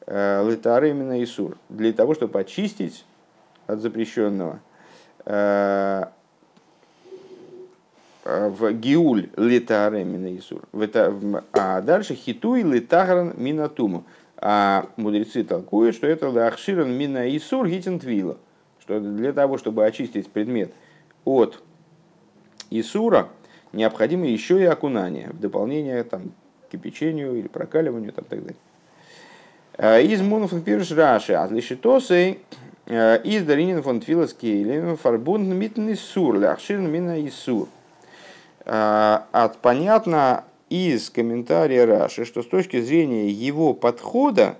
[0.06, 1.56] Э, летарейм Мина, Исур.
[1.68, 3.04] Для того, чтобы очистить
[3.66, 4.60] от запрещенного.
[5.24, 6.06] Э,
[8.24, 10.62] в Гиуль летаре мина Исур.
[11.52, 14.04] А дальше хитуй летагран минатуму.
[14.42, 18.38] А мудрецы толкуют, что это лахширан мина Исур гитин твила.
[18.80, 20.72] Что для того, чтобы очистить предмет
[21.26, 21.62] от
[22.70, 23.28] Исура,
[23.72, 26.32] необходимо еще и окунание, в дополнение там,
[26.66, 28.56] к кипячению или прокаливанию там, так далее.
[29.76, 32.38] А из мунов пирш раши, а лишитосы
[32.86, 37.68] из даринин фон твилас кейлем фарбунд митн Исур, лахширан мина Исур.
[38.64, 44.56] А, от, понятно из комментария Раши, что с точки зрения его подхода,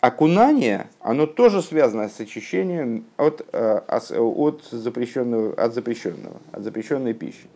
[0.00, 7.48] окунание, оно тоже связано с очищением от, а, от, запрещенного, от запрещенного, от запрещенной пищи.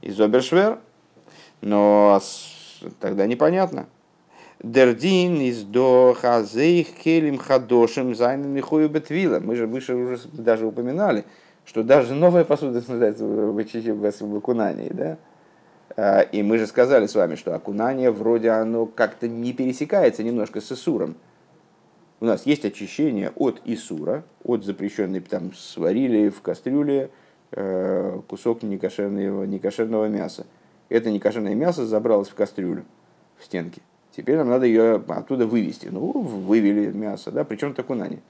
[0.00, 0.78] Из Обершвер,
[1.60, 2.20] но
[3.00, 3.86] тогда непонятно.
[4.62, 9.40] Дердин из до хазейх келим хадошим зайнами хою бетвила.
[9.40, 11.24] Мы же выше уже даже упоминали,
[11.64, 15.18] что даже новая посуда нуждается в, в, в окунании, да?
[15.96, 20.60] А, и мы же сказали с вами, что окунание вроде оно как-то не пересекается немножко
[20.60, 21.16] с Исуром.
[22.20, 27.10] У нас есть очищение от Исура, от запрещенной, там сварили в кастрюле
[27.52, 30.46] э, кусок некошерного, некошерного мяса.
[30.88, 32.84] Это некошерное мясо забралось в кастрюлю,
[33.38, 33.82] в стенки.
[34.16, 35.88] Теперь нам надо ее оттуда вывести.
[35.88, 38.20] Ну, вывели мясо, да, причем это окунание.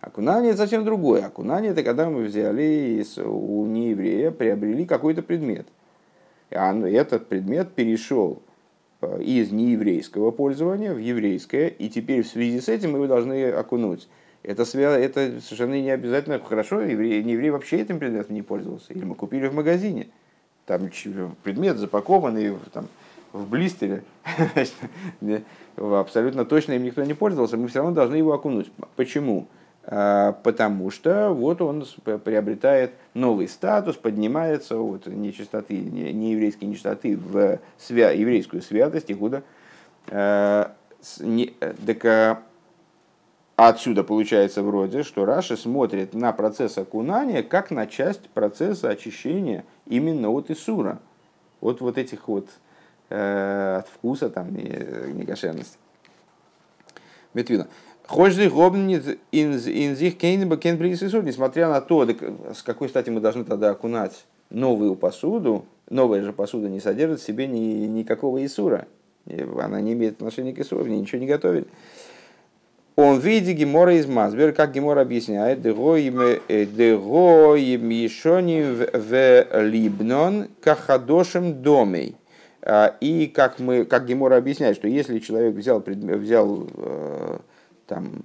[0.00, 1.24] Окунание это совсем другое.
[1.24, 5.66] Окунание это когда мы взяли из, у нееврея, приобрели какой-то предмет.
[6.50, 8.42] И этот предмет перешел
[9.00, 14.08] э, из нееврейского пользования в еврейское, и теперь в связи с этим его должны окунуть.
[14.42, 18.92] Это, это совершенно не обязательно хорошо, еврей, не еврей вообще этим предметом не пользовался.
[18.92, 20.08] Или мы купили в магазине.
[20.64, 20.88] Там
[21.42, 22.88] предмет запакованный там,
[23.32, 24.04] в блистере,
[25.76, 28.70] абсолютно точно им никто не пользовался, мы все равно должны его окунуть.
[28.96, 29.48] Почему?
[29.90, 38.10] А, потому что вот он приобретает новый статус, поднимается от нечистоты, нееврейской нечистоты в свя,
[38.10, 39.42] еврейскую святость, Игуда.
[40.08, 40.74] А,
[41.86, 42.42] так а,
[43.56, 50.28] отсюда получается вроде, что Раши смотрит на процесс окунания как на часть процесса очищения именно
[50.28, 50.98] от Исура,
[51.62, 52.50] от вот этих вот
[53.08, 55.78] от вкуса там некошерности.
[57.32, 57.68] Метвина.
[58.08, 62.08] Хожды гобнит инзих кейнеба кен присутствует, несмотря на то,
[62.54, 67.26] с какой стати мы должны тогда окунать новую посуду, новая же посуда не содержит в
[67.26, 68.86] себе ни, никакого Исура.
[69.60, 71.68] Она не имеет отношения к Исуру, ничего не готовит.
[72.96, 76.18] Он видит Гемора из Мазбер, как Гемора объясняет, дегоим
[77.90, 82.16] ешоним в либнон кахадошем домей.
[82.62, 87.38] А, и как, мы, как Гемора объясняет, что если человек взял, взял э,
[87.88, 88.24] там,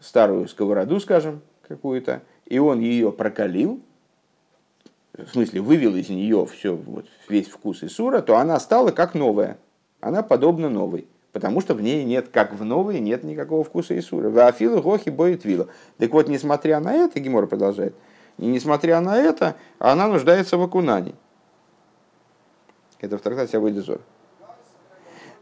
[0.00, 3.80] старую сковороду, скажем, какую-то, и он ее прокалил,
[5.16, 9.58] в смысле вывел из нее все, вот, весь вкус Исура, то она стала как новая.
[10.00, 11.08] Она подобна новой.
[11.32, 14.28] Потому что в ней нет, как в новой, нет никакого вкуса Исура.
[14.28, 15.68] Вафилу гохи боит вила.
[15.98, 17.94] Так вот, несмотря на это, Гимор продолжает,
[18.38, 21.14] и несмотря на это, она нуждается в окунании.
[23.00, 24.00] Это в трактате Авойдезор.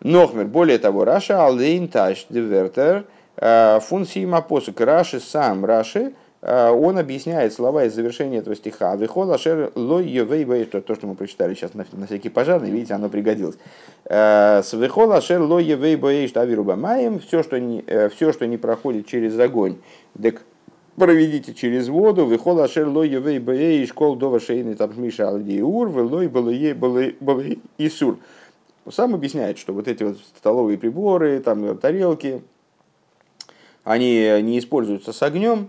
[0.00, 4.80] Нохмер, более того, Раша Алдейн Таш Девертер функции Мапосук.
[4.80, 8.94] Раши сам, Раши, э, он объясняет слова из завершения этого стиха.
[8.96, 12.94] Вихол ашер лой евей то, то, что мы прочитали сейчас на, на всякий пожарный, видите,
[12.94, 13.56] оно пригодилось.
[14.04, 18.56] Э, с вихол ашер лой евей боей штавируба маем, все, что не, все, что не
[18.56, 19.76] проходит через огонь,
[20.20, 20.42] так
[20.96, 26.28] проведите через воду, вихол ашер лой евей боей школ дова шейный там миша алдиур, велой
[26.28, 26.52] было
[27.78, 28.18] исур.
[28.90, 32.42] Сам объясняет, что вот эти вот столовые приборы, там тарелки,
[33.84, 35.68] они не используются с огнем,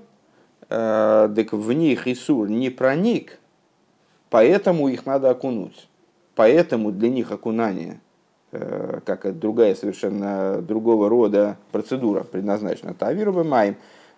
[0.69, 3.39] э, так в них Исур не проник,
[4.29, 5.87] поэтому их надо окунуть.
[6.35, 7.99] Поэтому для них окунание,
[8.51, 12.93] э, как другая совершенно другого рода процедура предназначена.
[12.93, 13.75] Тавиру маем,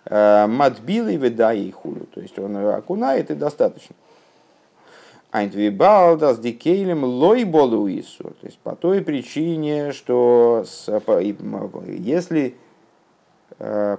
[0.09, 2.05] Матбилый ведай и хулю.
[2.13, 3.93] То есть он окунает и достаточно.
[5.31, 8.23] Айнтвибалдас дикейлем лой болуису.
[8.23, 10.63] То есть по той причине, что
[11.97, 12.51] если э,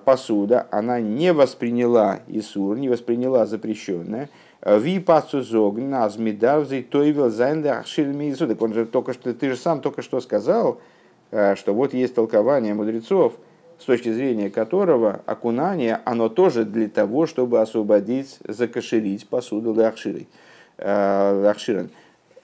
[0.05, 4.29] посуда, она не восприняла Исур, не восприняла запрещенное,
[4.63, 10.03] ви пацузог назмидарвзей тойвел зайнда ахшильми Так он же только что, ты же сам только
[10.03, 10.81] что сказал,
[11.31, 13.35] э, что вот есть толкование мудрецов,
[13.79, 20.27] с точки зрения которого окунание, оно тоже для того, чтобы освободить, закошерить посуду для ахширой.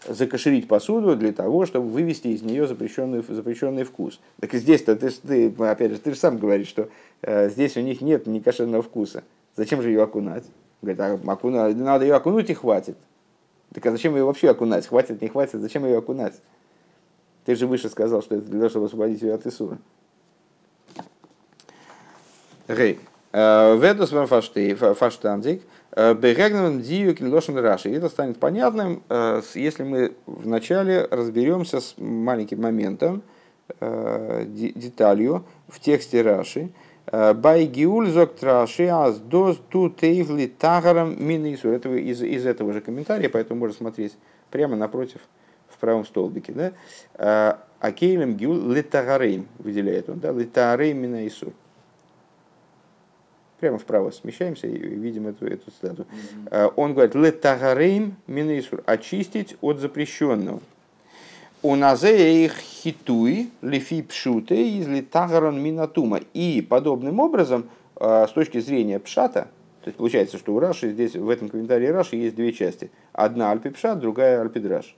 [0.07, 4.21] Закошерить посуду для того, чтобы вывести из нее запрещенный, запрещенный вкус.
[4.41, 6.89] Так и здесь-то, ты, ты, опять же, ты же сам говоришь, что
[7.23, 9.25] э, здесь у них нет ни кошерного вкуса.
[9.57, 10.45] Зачем же ее окунать?
[10.83, 12.97] Говорит, а окуна, надо ее окунуть и хватит.
[13.73, 14.87] Так а зачем ее вообще окунать?
[14.87, 16.35] Хватит, не хватит, зачем ее окунать?
[17.45, 19.79] Ты же выше сказал, что это для того, чтобы освободить ее от Исура.
[22.69, 23.01] Гей.
[23.33, 25.63] Э, Ведус вам фаштандик.
[25.97, 27.95] Э, Берегнем дию кинлошен раши.
[27.95, 33.23] Это станет понятным, э, если мы вначале разберемся с маленьким моментом,
[33.81, 36.71] э, деталью в тексте Раши.
[37.13, 41.69] Бай гиуль зок траши аз доз ту тейвли тагарам минису.
[41.69, 44.17] Это из, из этого же комментария, поэтому можно смотреть
[44.51, 45.21] прямо напротив
[45.69, 46.53] в правом столбике.
[46.53, 47.59] Да?
[47.79, 50.19] Акейлем гиул литагарейм выделяет он.
[50.19, 50.33] Да?
[50.33, 51.53] Литагарейм минису
[53.65, 56.05] прямо вправо смещаемся и видим эту, эту цитату.
[56.05, 56.73] Mm-hmm.
[56.77, 60.61] Он говорит, летагарейм минейсур, очистить от запрещенного.
[61.63, 66.21] У назе их хитуй лифи пшуте из литагарон минатума.
[66.35, 69.49] И подобным образом, э, с точки зрения пшата,
[69.81, 72.91] то есть получается, что у Раши здесь, в этом комментарии Раши есть две части.
[73.15, 74.95] Одна альпипшат, другая альпидраш.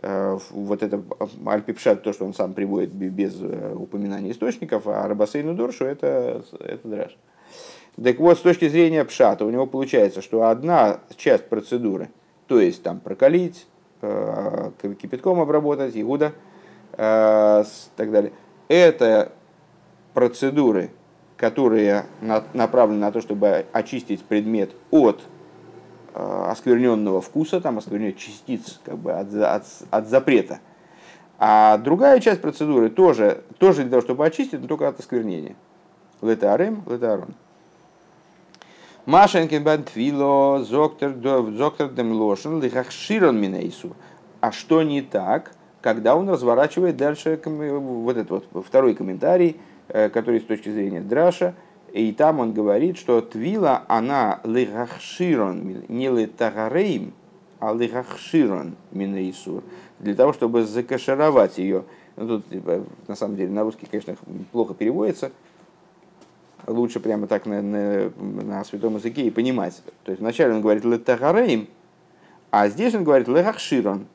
[0.00, 1.02] Э, вот это
[1.44, 7.18] альпипшат, то, что он сам приводит без упоминания источников, а рабасейну доршу это, это драж.
[8.02, 12.08] Так вот, с точки зрения пшата, у него получается, что одна часть процедуры,
[12.46, 13.66] то есть там прокалить,
[14.00, 16.32] э, кипятком обработать, игуда,
[16.92, 17.64] э,
[17.96, 18.32] так далее,
[18.68, 19.32] это
[20.14, 20.90] процедуры,
[21.36, 22.06] которые
[22.54, 25.20] направлены на то, чтобы очистить предмет от
[26.14, 30.60] э, оскверненного вкуса, там оскверненных частиц как бы от, от, от запрета.
[31.38, 35.54] А другая часть процедуры тоже, тоже для того, чтобы очистить, но только от осквернения.
[36.22, 37.34] Летарем, летарон.
[39.10, 43.96] Машенкин бантвило, зоктор дем лошен, лихахширон минейсу.
[44.40, 49.56] А что не так, когда он разворачивает дальше вот этот вот второй комментарий,
[49.88, 51.56] э, который с точки зрения Драша,
[51.92, 57.12] и там он говорит, что твила, она лихахширон, не литагарейм,
[57.58, 59.64] а лихахширон минейсу,
[59.98, 61.82] для того, чтобы закашировать ее.
[62.14, 64.14] Ну, тут, типа, на самом деле, на русский, конечно,
[64.52, 65.32] плохо переводится,
[66.66, 69.82] лучше прямо так на, на, на святом языке и понимать.
[70.04, 71.68] То есть вначале он говорит летагарейм,
[72.50, 74.06] а здесь он говорит лехахширон.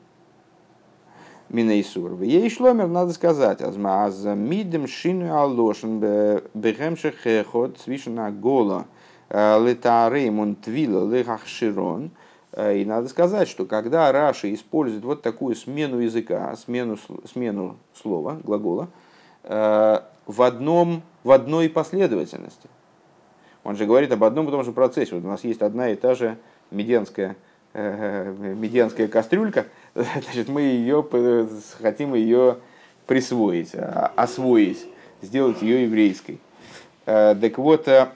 [1.48, 2.20] Минейсур.
[2.22, 3.62] Ей шломер надо сказать.
[3.62, 6.00] Азма аз мидем шину алошен
[6.54, 8.86] бехемше хехот свишена гола
[9.28, 12.10] э, летарейм он твила лехахширон.
[12.52, 16.98] Э, и надо сказать, что когда Раши использует вот такую смену языка, смену,
[17.32, 18.88] смену слова, глагола,
[19.44, 22.68] э, в, одном, в одной последовательности.
[23.64, 25.14] Он же говорит об одном и том же процессе.
[25.14, 26.36] Вот у нас есть одна и та же
[26.70, 27.36] медианская,
[27.72, 31.06] э, медианская кастрюлька, значит, мы ее
[31.80, 32.58] хотим ее
[33.06, 34.86] присвоить, а, освоить,
[35.22, 36.38] сделать ее еврейской.
[37.06, 38.08] Э, так вот, э,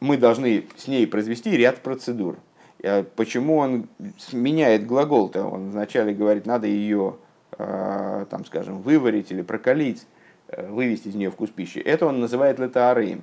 [0.00, 2.36] мы должны с ней произвести ряд процедур.
[2.82, 3.88] Э, почему он
[4.32, 5.44] меняет глагол-то?
[5.44, 7.16] Он вначале говорит, надо ее,
[7.58, 10.06] там, скажем, выварить или прокалить,
[10.48, 11.78] вывести из нее вкус пищи.
[11.78, 13.22] Это он называет летаарим.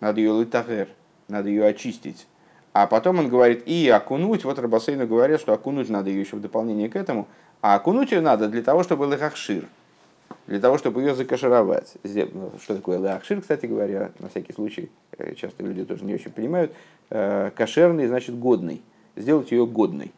[0.00, 0.88] Надо ее летахер,
[1.28, 2.26] надо ее очистить.
[2.74, 6.40] А потом он говорит, и окунуть, вот Рабасейну говорят, что окунуть надо ее еще в
[6.40, 7.28] дополнение к этому,
[7.62, 9.64] а окунуть ее надо для того, чтобы лехахшир,
[10.48, 11.94] для того, чтобы ее закашировать.
[12.60, 16.72] Что такое лехахшир, кстати говоря, на всякий случай, э, часто люди тоже не очень понимают,
[17.10, 18.82] э, кошерный значит годный,
[19.14, 20.12] сделать ее годной.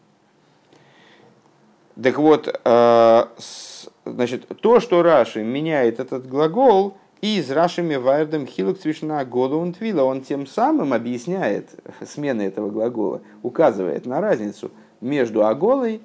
[2.03, 2.61] Так вот,
[4.05, 10.21] значит, то, что Раши меняет этот глагол, из Раши Мевайрдом Хилок Цвишна Года Твила, он
[10.21, 11.71] тем самым объясняет
[12.07, 14.71] смены этого глагола, указывает на разницу
[15.01, 16.01] между аголой,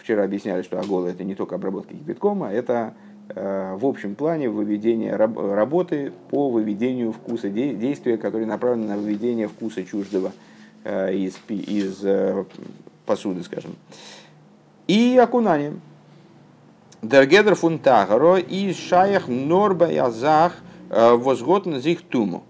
[0.00, 2.94] вчера объясняли, что агола это не только обработка кипятком, а это
[3.28, 9.84] э, в общем плане выведение работы по выведению вкуса, действия, которые направлены на выведение вкуса
[9.84, 10.32] чуждого
[10.84, 12.44] э, из, из э,
[13.06, 13.74] посуды, скажем.
[14.86, 15.80] И окунанием.
[17.02, 20.54] Дергедер фун тахаро и шаях норба язах
[20.90, 22.44] э, возготн зих туму.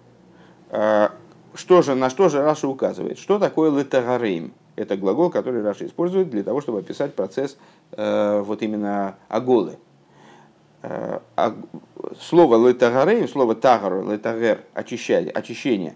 [0.71, 3.19] Что же, на что же Раша указывает?
[3.19, 4.53] Что такое летагарейм?
[4.75, 7.57] Это глагол, который Раша использует для того, чтобы описать процесс
[7.97, 9.79] вот именно аголы.
[10.83, 11.23] А,
[12.21, 15.95] слово летагарейм, слово тагар, летагер, очищение, Э,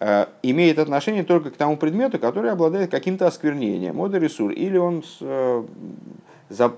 [0.00, 5.64] имеет отношение только к тому предмету, который обладает каким-то осквернением, модерисур, или он, э,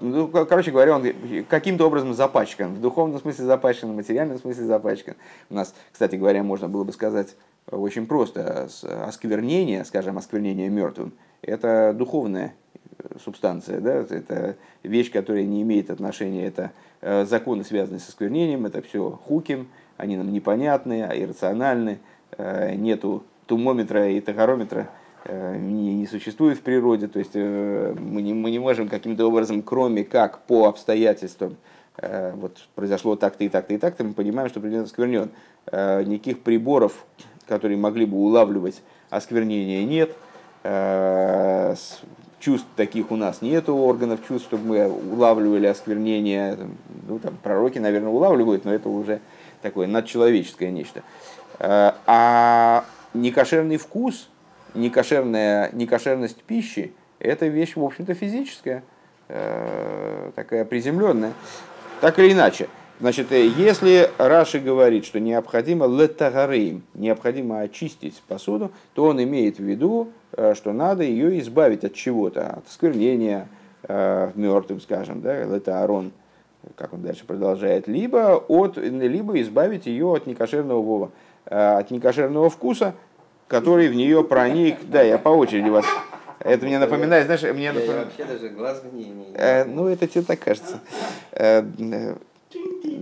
[0.00, 1.04] ну, короче говоря, он
[1.48, 5.14] каким-то образом запачкан, в духовном смысле запачкан, в материальном смысле запачкан.
[5.50, 7.36] У нас, кстати говоря, можно было бы сказать
[7.70, 8.68] очень просто,
[9.06, 11.12] осквернение, скажем, осквернение мертвым,
[11.42, 12.54] это духовная
[13.22, 13.94] субстанция, да?
[13.94, 19.68] это вещь, которая не имеет отношения, это э, законы, связанные с осквернением, это все хуким,
[19.96, 24.88] они нам непонятны, иррациональны, Э, нету тумометра и тахарометра,
[25.24, 29.26] э, не, не существует в природе, то есть э, мы не, мы не можем каким-то
[29.26, 31.56] образом, кроме как по обстоятельствам,
[32.00, 35.28] вот произошло так-то и так-то и так-то, мы понимаем, что предмет осквернен.
[35.70, 37.04] Никаких приборов,
[37.46, 40.16] которые могли бы улавливать осквернение, нет.
[42.40, 46.56] Чувств таких у нас нет, органов чувств, чтобы мы улавливали осквернение.
[47.06, 49.20] Ну, там, пророки, наверное, улавливают, но это уже
[49.60, 51.02] такое надчеловеческое нечто.
[51.58, 52.84] Э, а
[53.14, 54.28] некошерный вкус,
[54.74, 58.82] некошерная, некошерность пищи– это вещь, в общем-то, физическая,
[59.28, 61.32] э, такая приземленная.
[62.00, 62.68] Так или иначе,
[63.00, 69.62] значит, э, если Раши говорит, что необходимо летагарейм, необходимо очистить посуду, то он имеет в
[69.62, 70.08] виду,
[70.54, 73.48] что надо ее избавить от чего-то, от осквернения
[73.86, 76.12] мертвым, скажем, да, летаарон,
[76.76, 81.10] как он дальше продолжает, либо, от, либо избавить ее от некошерного вова.
[81.46, 82.94] Э, от некошерного вкуса,
[83.48, 84.88] который в нее проник.
[84.88, 85.84] Да, я по очереди вас.
[86.38, 88.06] Это мне напоминает, знаешь, мне напоминает...
[88.06, 89.26] вообще даже глаз не.
[89.34, 90.80] Э, ну, это тебе так кажется.
[91.32, 91.64] Э,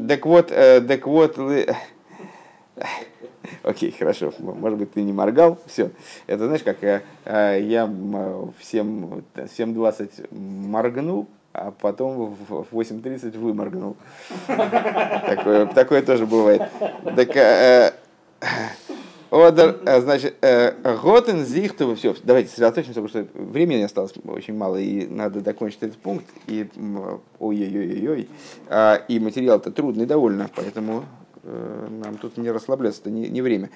[0.09, 1.38] так вот, так вот,
[3.62, 4.32] Окей, хорошо.
[4.38, 5.59] Может быть, ты не моргал.
[5.66, 5.91] Все.
[6.26, 7.03] Это знаешь, как я,
[7.57, 7.93] я
[8.59, 13.97] всем, всем 20 моргнул, а потом в 8.30 выморгнул.
[14.47, 16.62] Такое, такое тоже бывает.
[17.16, 17.95] Так,
[19.30, 24.76] Одер, э, значит, э, Готен Зихту, все, давайте сосредоточимся, потому что времени осталось очень мало,
[24.76, 26.68] и надо закончить этот пункт, и
[27.38, 28.28] ой-ой-ой-ой,
[28.68, 31.05] а, и материал-то трудный довольно, поэтому
[31.45, 33.70] э, нам тут не расслабляться, это не, не время.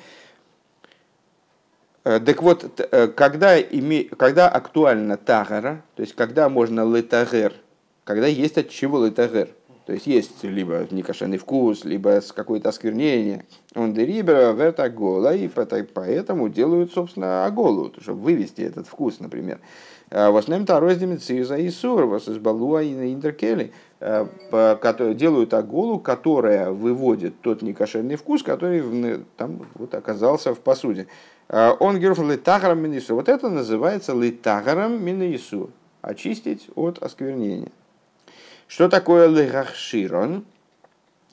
[2.02, 2.86] Так вот,
[3.16, 7.54] когда, име, когда актуально тагара, то есть когда можно летагер,
[8.04, 9.48] когда есть от чего летагер–
[9.87, 13.45] то есть есть либо некошерный вкус, либо какое-то осквернение.
[13.74, 19.61] Он дерибера верт агола, и поэтому делают, собственно, аголу, чтобы вывести этот вкус, например.
[20.11, 24.26] А в основном тароздими циза и сур, вас из балуа и на интеркели, а,
[25.14, 31.09] делают аголу, которая выводит тот некошерный вкус, который там вот оказался в посуде.
[31.49, 33.14] А он герф литагаром минису.
[33.14, 35.70] Вот это называется литагаром минису.
[36.01, 37.72] Очистить от осквернения.
[38.66, 40.44] Что такое легахширон?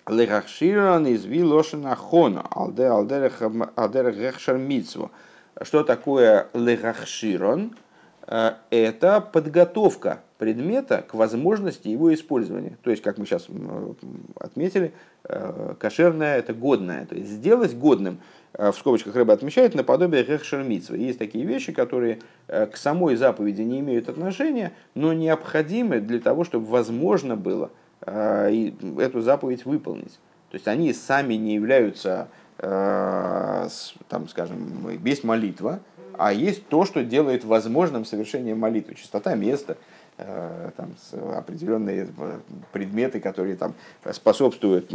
[0.07, 5.11] Легахширон из вилошина хона, алдерех гехшар митсву.
[5.61, 7.75] Что такое легахширон?
[8.27, 12.77] Э, это подготовка предмета к возможности его использования.
[12.84, 13.47] То есть, как мы сейчас
[14.36, 17.05] отметили, э, кошерное– это годное.
[17.05, 18.19] То есть, сделать годным–
[18.58, 20.95] в скобочках рыба отмечает, наподобие рехшермитсва.
[20.95, 26.43] Есть такие вещи, которые э, к самой заповеди не имеют отношения, но необходимы для того,
[26.43, 27.72] чтобы возможно было
[28.02, 30.20] э, эту заповедь выполнить.
[30.49, 32.28] То есть они сами не являются,
[32.58, 35.80] там, скажем, есть молитва,
[36.18, 38.95] а есть то, что делает возможным совершение молитвы.
[38.95, 39.78] Чистота места,
[40.18, 40.93] там,
[41.38, 42.10] определенные
[42.74, 43.76] предметы, которые там,
[44.12, 44.91] способствуют,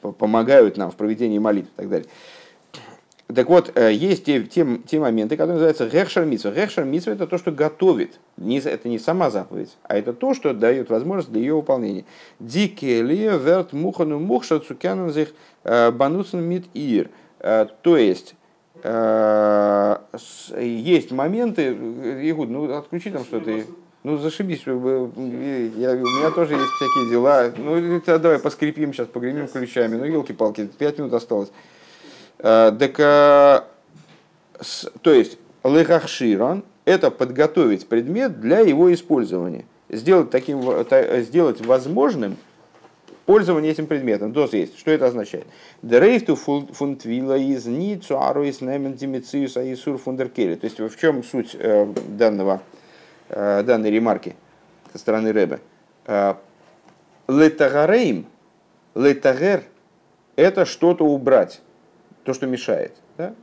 [0.00, 2.08] помогают нам в проведении молитвы и так далее.
[3.34, 6.50] Так вот, э, есть те, те, те моменты, которые называются гехшер митсва.
[6.52, 8.20] Гехшер митсва это то, что готовит.
[8.36, 12.04] Не, это не сама заповедь, а это то, что дает возможность для ее выполнения.
[12.38, 15.32] Дикие ли верт мухану мухша цукянанзих
[15.64, 17.08] э, бануцен мит ир.
[17.40, 18.34] Э, то есть,
[20.60, 21.70] есть моменты,
[22.28, 23.62] Игуд, ну отключи там что-то.
[24.02, 27.50] Ну, зашибись, я, у меня тоже есть всякие дела.
[27.56, 29.96] Ну, давай поскрипим сейчас, погремим ключами.
[29.96, 31.50] Ну, елки-палки, пять минут осталось.
[32.38, 33.60] Так, э,
[35.02, 39.64] то есть, лехахширон– это подготовить предмет для его использования.
[39.88, 40.62] Сделать, таким,
[41.22, 42.36] сделать возможным
[43.26, 44.32] пользование этим предметом.
[44.32, 44.78] Дос есть.
[44.78, 45.46] Что это означает?
[45.82, 50.56] Дрейфту фунтвила из ницу аруис немен димициус аисур фундеркели.
[50.56, 52.62] То есть в чем суть э, данного,
[53.28, 54.36] э, данной ремарки
[54.92, 55.60] со стороны Рэбе?
[57.26, 58.26] Летагарейм,
[58.94, 59.64] летагер–
[60.36, 61.62] это что-то убрать
[62.24, 62.92] то, что мешает.
[63.16, 63.34] Да?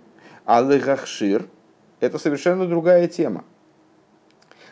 [0.46, 1.46] А легахшир–
[2.00, 3.44] это совершенно другая тема.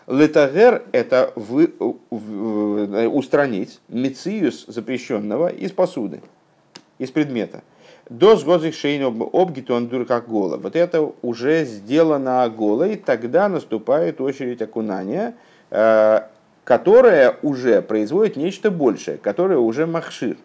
[0.07, 1.67] Летагер– это вы,
[2.09, 6.21] устранить мециус запрещенного из посуды,
[6.97, 7.61] из предмета.
[8.09, 10.57] До сгодзих шейн обгитон как гола.
[10.57, 15.35] Вот это уже сделано голой, тогда наступает очередь окунания,
[15.69, 16.21] э,
[16.63, 20.37] которая уже производит нечто большее, которое уже махшир,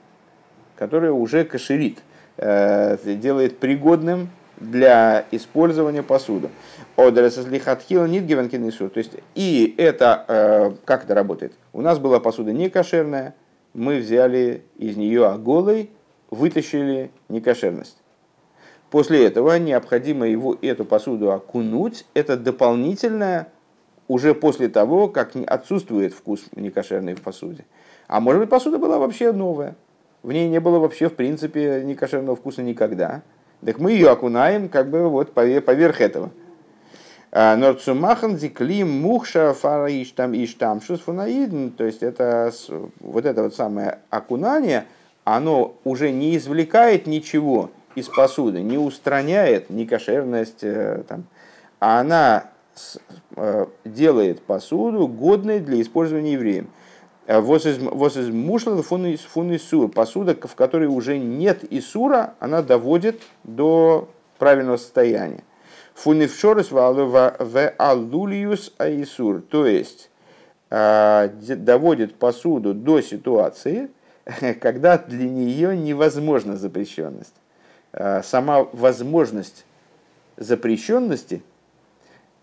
[0.76, 2.00] которое уже каширит,
[2.36, 4.28] делает пригодным
[4.58, 6.50] для использования посуды.
[6.96, 11.52] Одерес лихатхила нитгивенкин То есть, и это, э, как это работает?
[11.72, 13.34] У нас была посуда не кошерная,
[13.72, 15.90] мы взяли из нее оголой,
[16.30, 17.96] вытащили некошерность.
[18.90, 22.06] После этого необходимо его, эту посуду окунуть.
[22.14, 23.48] Это дополнительное
[24.06, 27.64] уже после того, как отсутствует вкус некошерной в посуде.
[28.06, 29.74] А может быть, посуда была вообще новая.
[30.24, 33.20] В ней не было вообще, в принципе, некошерного вкуса никогда.
[33.62, 36.30] Так мы ее окунаем как бы вот поверх этого.
[37.30, 41.72] А, Норцумахан зикли мухша фара иштам иштам шусфунаидн.
[41.72, 42.50] То есть это
[43.00, 44.86] вот это вот самое окунание,
[45.24, 51.24] оно уже не извлекает ничего из посуды, не устраняет некошерность, э, там,
[51.80, 52.44] а она
[53.36, 56.70] э, делает посуду годной для использования евреем.
[57.26, 59.90] Э, воз из мушла фун из сур.
[59.90, 64.08] Посуда, в которой уже нет исура, она доводит до
[64.38, 65.42] правильного состояния.
[65.94, 69.42] Фунившорис в аллулиус аисур.
[69.42, 70.10] То есть
[70.68, 73.90] доводит посуду до ситуации,
[74.60, 77.34] когда для нее невозможна запрещенность.
[78.24, 79.64] Сама возможность
[80.36, 81.42] запрещенности,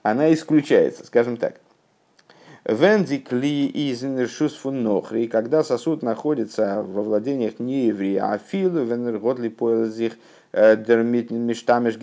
[0.01, 1.59] она исключается, скажем так.
[2.63, 10.13] Вендик ли из нохри, когда сосуд находится во владениях не еврея, а филу венерготли поэлзих
[10.51, 10.75] э,
[11.31, 11.97] миштамеш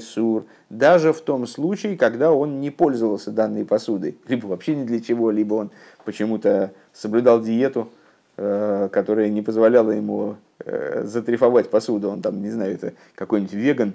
[0.00, 5.00] сур, даже в том случае, когда он не пользовался данной посудой, либо вообще ни для
[5.00, 5.70] чего, либо он
[6.04, 7.88] почему-то соблюдал диету,
[8.36, 13.94] э, которая не позволяла ему э, затрифовать посуду, он там, не знаю, это какой-нибудь веган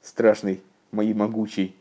[0.00, 0.62] страшный,
[0.92, 1.76] мои могучий,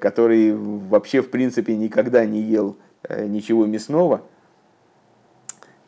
[0.00, 4.22] который вообще в принципе никогда не ел э, ничего мясного,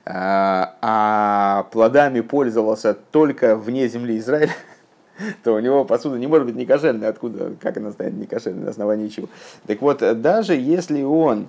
[0.05, 4.53] а, а плодами пользовался только вне земли Израиля,
[5.45, 7.07] то у него посуда не может быть некошерной.
[7.07, 9.29] Откуда, как она станет некошерной, на основании чего?
[9.69, 11.47] Так вот, даже если он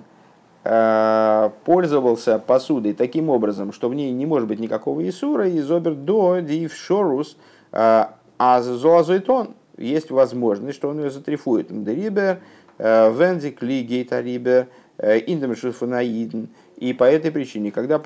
[0.62, 5.94] э, пользовался посудой таким образом, что в ней не может быть никакого Исура, из обер
[5.94, 7.36] до див шорус,
[7.72, 11.66] а зоазойтон, есть возможность, что он ее затрифует.
[11.84, 12.40] Дерибер,
[12.78, 14.68] э, вензик ли гейта рибер,
[14.98, 16.46] э, индем шифунаидн.
[16.76, 18.00] И по этой причине, когда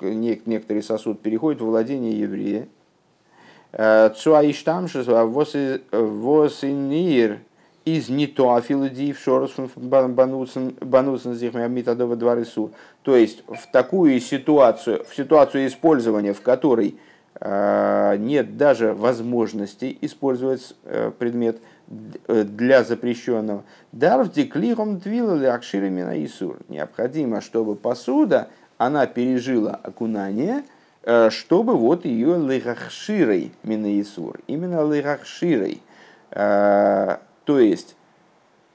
[0.00, 2.68] некоторый сосуд переходит в владение еврея,
[3.72, 5.06] э, Цуаиштамшис
[5.90, 7.38] восинир
[7.84, 12.72] из не то афилодиев шорос бануцен зихмиамитадова дворысу.
[13.02, 17.13] То есть в такую ситуацию, в ситуацию использования, в которой а,
[17.44, 21.58] нет даже возможности использовать э, предмет
[22.26, 23.64] э, для запрещенного.
[23.92, 26.58] Дарвди клихом двилали акширами Исур.
[26.68, 30.62] Необходимо, чтобы посуда, она пережила окунание,
[31.02, 34.40] э, чтобы вот ее лихахширой Исур.
[34.46, 35.82] Именно лихахширой.
[36.30, 37.94] То есть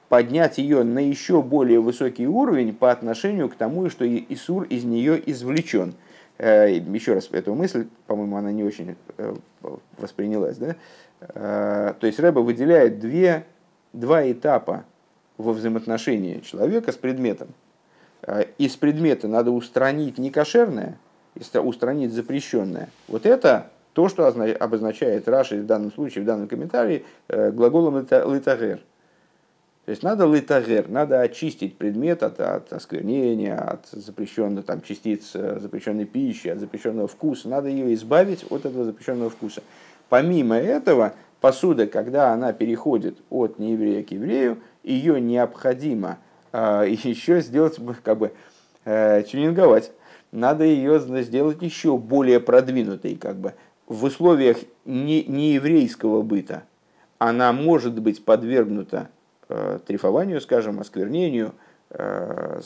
[0.07, 5.21] поднять ее на еще более высокий уровень по отношению к тому, что Исур из нее
[5.25, 5.95] извлечен–
[6.39, 9.35] еще раз, эту мысль, по-моему, она не очень э,
[9.97, 10.57] воспринялась.
[10.57, 10.75] Да?
[11.21, 13.45] Э, то есть Рэба выделяет две,
[13.91, 14.85] два этапа
[15.37, 17.49] во взаимоотношении человека с предметом.
[18.57, 20.97] Из предмета надо устранить некошерное,
[21.53, 22.89] устранить запрещенное.
[23.07, 28.81] Вот это то, что обозначает Раши в данном случае, в данном комментарии, глаголом литагер.
[29.85, 35.59] То есть надо литагер, надо очистить предмет от, от осквернения, от запрещенных там, частиц э,
[35.59, 37.49] запрещенной пищи, от запрещенного вкуса.
[37.49, 39.63] Надо ее избавить от этого запрещенного вкуса.
[40.09, 46.19] Помимо этого, посуда, когда она переходит от нееврея к еврею, ее необходимо
[46.51, 48.31] э, еще сделать, как бы,
[48.85, 49.91] э, тюнинговать.
[50.31, 53.55] Надо ее сделать еще более продвинутой, как бы,
[53.87, 56.63] в условиях не, нееврейского быта.
[57.17, 59.09] Она может быть подвергнута
[59.85, 61.53] трифованию, скажем, осквернению,
[61.89, 62.61] э,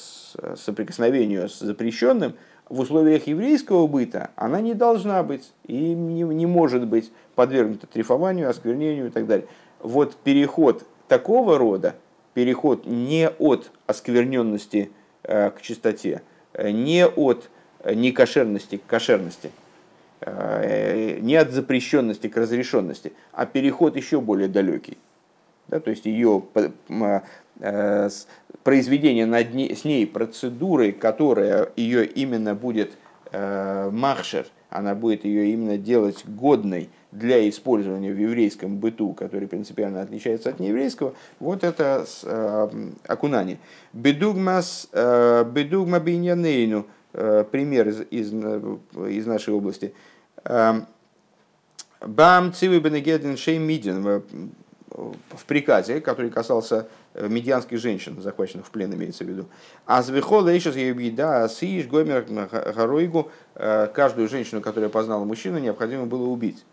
[0.57, 2.35] соприкосновению с запрещенным,
[2.69, 8.49] в условиях еврейского быта она не должна быть и не, не может быть подвергнута трифованию,
[8.49, 9.47] осквернению и так далее.
[9.79, 11.95] Вот переход такого рода,
[12.33, 14.91] переход не от оскверненности
[15.23, 16.21] э, к чистоте,
[16.57, 17.49] не от
[17.85, 19.51] некошерности к кошерности,
[20.21, 24.97] не от запрещенности к разрешенности, а переход еще более далекий.
[25.67, 26.43] Да, то есть ее
[28.63, 32.91] произведение над ней, с ней процедурой, которая ее именно будет
[33.31, 40.49] махшер, она будет ее именно делать годной для использования в еврейском быту, который принципиально отличается
[40.49, 42.69] от нееврейского, вот это э,
[43.07, 43.59] окунание.
[43.93, 49.93] Бедугмас, э, бедугма биньянейну, э, пример из, из, из нашей области.
[50.43, 50.81] Э,
[52.01, 54.21] Бам цивы бенегедин шей мидин
[54.93, 59.45] в приказе, который касался э, медианских женщин, захваченных в плен, имеется в виду.
[59.85, 62.25] А звехол эйшес ебида сиш гомер
[62.75, 66.63] гаройгу э, каждую женщину, которая познала мужчину, необходимо было убить.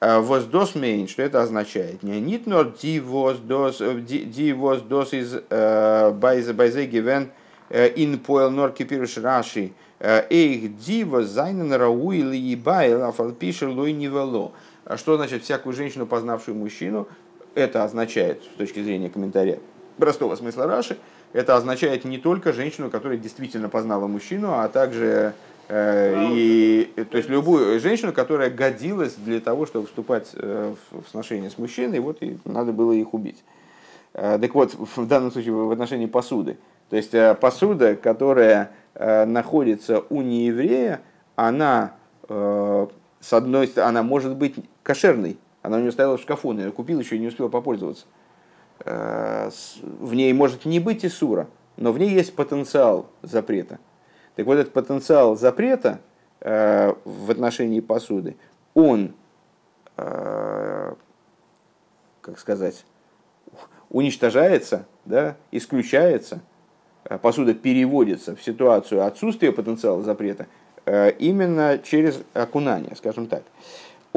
[0.00, 2.04] Э, воздос мейн, что это означает?
[2.04, 7.30] Не нит нор ди воздос ди воздос из байзе гивен
[7.70, 14.52] ин поэл нор кипируш раши эйх дива зайнен рауи ли ебайл афалпишер лой невело.
[14.96, 17.08] Что значит всякую женщину, познавшую мужчину,
[17.54, 19.58] это означает, с точки зрения комментария
[19.98, 20.96] простого смысла Раши,
[21.32, 25.34] это означает не только женщину, которая действительно познала мужчину, а также
[25.68, 31.50] э, и, то есть любую женщину, которая годилась для того, чтобы вступать э, в сношение
[31.50, 33.44] с мужчиной, вот и надо было их убить.
[34.14, 36.56] Э, так вот, в данном случае в отношении посуды.
[36.88, 41.02] То есть э, посуда, которая находится у нееврея,
[41.36, 41.92] она,
[42.28, 42.88] с
[43.30, 47.00] одной стороны, она может быть кошерной, она у него стояла в шкафу, он ее купил,
[47.00, 48.06] еще и не успел попользоваться.
[48.84, 49.50] Э,
[49.82, 53.78] в ней может не быть Исура, но в ней есть потенциал запрета.
[54.36, 56.00] Так вот, этот потенциал запрета
[56.40, 58.36] э, в отношении посуды,
[58.74, 59.14] он,
[59.96, 60.94] э,
[62.20, 62.84] как сказать,
[63.90, 66.40] уничтожается, да, исключается,
[67.22, 70.46] посуда переводится в ситуацию отсутствия потенциала запрета
[71.18, 73.42] именно через окунание, скажем так.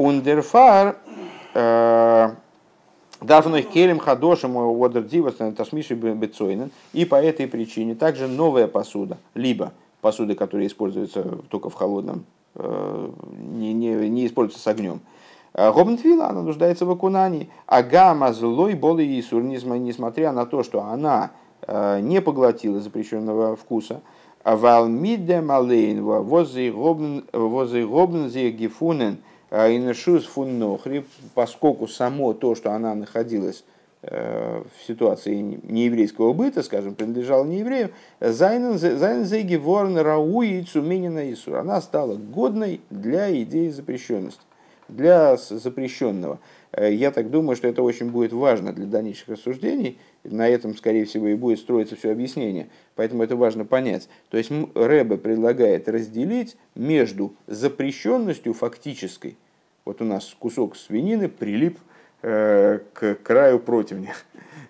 [0.02, 0.96] Ундерфар
[3.20, 6.72] Дарфных келем хадошем водер дивас ташмиши бецойнен.
[6.92, 12.24] И по этой причине также новая посуда, либо посуда, которая используется только в холодном,
[12.56, 13.10] э,
[13.54, 15.00] не, не, не используется с огнем.
[15.54, 17.48] Гобнтвила, она нуждается в окунании.
[17.66, 21.30] А гамма злой боли Иисур, несмотря на то, что она
[21.60, 24.00] э, не поглотила запрещенного вкуса,
[24.42, 29.18] Валмиде малейн возы гобн зе гифунен–
[29.52, 33.64] Инешус фун нохри, поскольку само то, что она находилась
[34.00, 37.90] э, в ситуации нееврейского быта, скажем, принадлежала нееврею,
[38.20, 41.56] Зайнен зейги ворн рауи цуминина Исур.
[41.56, 44.40] Она стала годной для идеи запрещенности,
[44.88, 46.38] для запрещенного.
[46.72, 49.98] Э, я так думаю, что это очень будет важно для дальнейших рассуждений.
[50.24, 52.68] На этом, скорее всего, и будет строиться все объяснение.
[52.94, 54.08] Поэтому это важно понять.
[54.30, 59.36] То есть Рэбе предлагает разделить между запрещенностью фактической,
[59.84, 61.78] вот у нас кусок свинины прилип
[62.22, 64.14] э, к краю противня.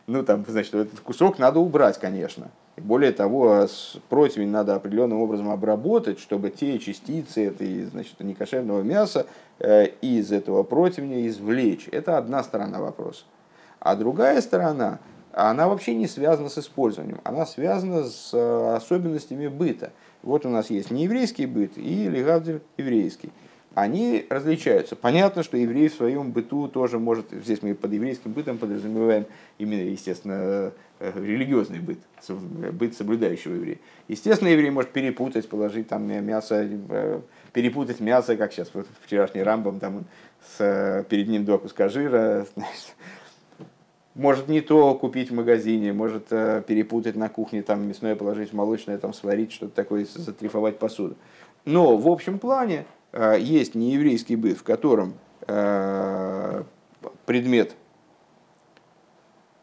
[0.08, 2.50] Ну, там, значит, этот кусок надо убрать, конечно.
[2.76, 3.68] Более того,
[4.08, 9.26] противень надо определенным образом обработать, чтобы те частицы этой, значит, некошерного мяса
[10.00, 11.88] из этого противня извлечь.
[11.92, 13.24] Это одна сторона вопроса.
[13.78, 15.00] А другая сторона,
[15.32, 19.92] она вообще не связана с использованием, она связана с э, особенностями быта.
[20.22, 23.30] Вот у нас есть нееврейский быт и легавдель еврейский
[23.74, 24.96] они различаются.
[24.96, 29.26] Понятно, что еврей в своем быту тоже может, здесь мы под еврейским бытом подразумеваем
[29.58, 31.98] именно, естественно, э, религиозный быт,
[32.28, 33.78] быт соблюдающего еврея.
[34.08, 37.20] Естественно, еврей может перепутать, положить там мясо, э,
[37.52, 40.04] перепутать мясо, как сейчас вот вчерашний рамбом, там
[40.56, 42.94] с, перед ним два куска жира, значит,
[44.14, 48.98] может не то купить в магазине, может э, перепутать на кухне, там мясное положить молочное,
[48.98, 51.16] там сварить, что-то такое, затрифовать посуду.
[51.64, 55.14] Но в общем плане Э, есть нееврейский быт, в котором
[55.46, 56.62] э,
[57.26, 57.76] предмет,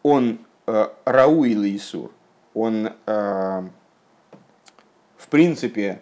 [0.04, 2.12] он э, рауил Исур,
[2.54, 3.72] он в
[5.30, 6.02] принципе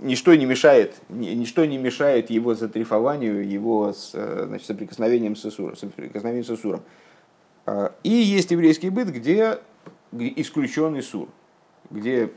[0.00, 5.76] ничто не мешает, ничто не мешает его затрифованию, его значит, соприкосновением с Исуром.
[5.76, 6.82] Соприкосновением с Исуром.
[8.02, 9.58] И есть еврейский быт, где
[10.12, 11.28] исключен Исур,
[11.90, 12.30] где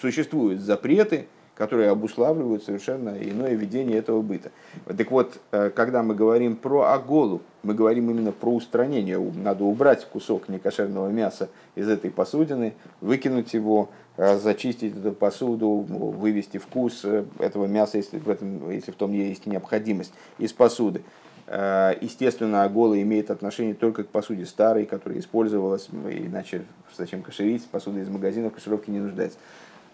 [0.00, 1.26] существуют запреты,
[1.60, 4.50] которые обуславливают совершенно иное видение этого быта.
[4.86, 9.18] Так вот, э, когда мы говорим про аголу, мы говорим именно про устранение.
[9.18, 16.56] Надо убрать кусок некошерного мяса из этой посудины, выкинуть его, э, зачистить эту посуду, вывести
[16.56, 21.02] вкус э, этого мяса, если в, этом, если в том есть необходимость, из посуды.
[21.46, 26.62] Естественно, агола имеет отношение только к посуде старой, которая использовалась, иначе
[26.96, 29.36] зачем кошерить, посуда из магазина в кашировке не нуждается.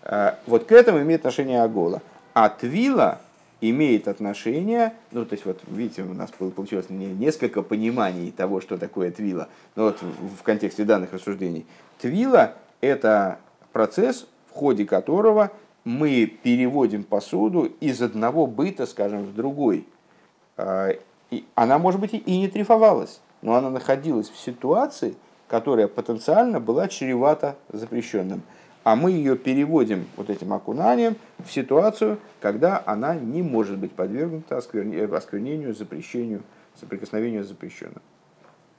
[0.08, 2.00] А, вот к этому имеет отношение Агола.
[2.32, 3.20] А твила
[3.60, 9.10] имеет отношение, ну, то есть, вот, видите, у нас получилось несколько пониманий того, что такое
[9.10, 11.66] твила, но вот в контексте данных рассуждений.
[11.98, 13.38] Твила– это
[13.72, 15.50] процесс, в ходе которого
[15.84, 19.88] мы переводим посуду из одного быта, скажем, в другой.
[20.56, 20.90] А,
[21.30, 25.16] и она, может быть, и не трифовалась, но она находилась в ситуации,
[25.48, 28.42] которая потенциально была чревата запрещенным
[28.86, 34.58] а мы ее переводим вот этим окунанием в ситуацию, когда она не может быть подвергнута
[34.58, 36.44] осквернению, запрещению,
[36.76, 38.00] соприкосновению с запрещенным.